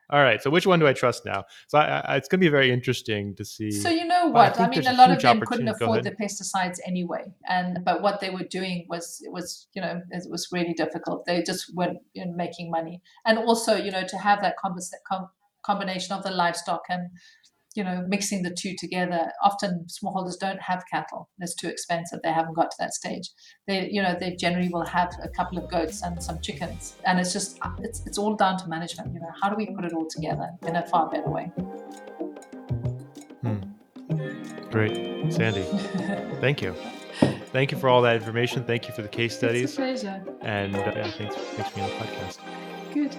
[0.10, 0.42] all right.
[0.42, 1.44] So which one do I trust now?
[1.68, 3.72] So I, I, it's going to be very interesting to see.
[3.72, 4.78] So you know But I what?
[4.78, 8.30] I, mean, a lot of them couldn't afford the pesticides anyway, and but what they
[8.30, 11.26] were doing was it was you know it was really difficult.
[11.26, 15.30] They just weren't you know, making money, and also you know to have that com-
[15.64, 17.10] combination of the livestock and
[17.76, 19.32] you know mixing the two together.
[19.44, 22.20] Often smallholders don't have cattle; it's too expensive.
[22.24, 23.30] They haven't got to that stage.
[23.68, 27.20] They you know they generally will have a couple of goats and some chickens, and
[27.20, 29.14] it's just it's it's all down to management.
[29.14, 31.52] You know, how do we put it all together in a far better way?
[34.72, 35.32] Great.
[35.32, 35.64] Sandy,
[36.42, 36.76] thank you.
[37.52, 38.64] Thank you for all that information.
[38.64, 39.66] Thank you for the case studies.
[39.66, 40.24] It's a pleasure.
[40.42, 42.40] And uh, yeah, thanks, thanks for being on the podcast.
[42.92, 43.16] Good.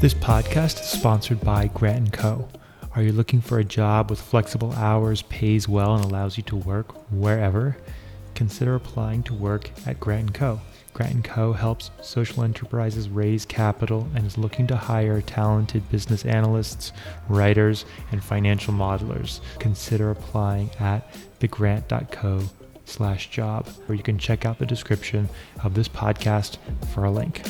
[0.00, 2.48] This podcast is sponsored by Grant & Co.
[2.96, 6.56] Are you looking for a job with flexible hours, pays well, and allows you to
[6.56, 7.76] work wherever?
[8.34, 10.58] Consider applying to work at Grant & Co.
[10.94, 11.52] Grant & Co.
[11.52, 16.94] helps social enterprises raise capital and is looking to hire talented business analysts,
[17.28, 19.40] writers, and financial modelers.
[19.58, 22.44] Consider applying at thegrant.co
[22.86, 25.28] slash job, or you can check out the description
[25.62, 26.56] of this podcast
[26.94, 27.42] for a link.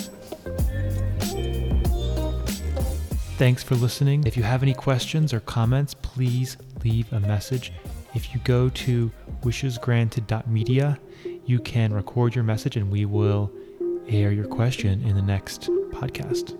[3.40, 4.24] Thanks for listening.
[4.26, 7.72] If you have any questions or comments, please leave a message.
[8.14, 9.10] If you go to
[9.40, 10.98] wishesgranted.media,
[11.46, 13.50] you can record your message and we will
[14.06, 16.59] air your question in the next podcast.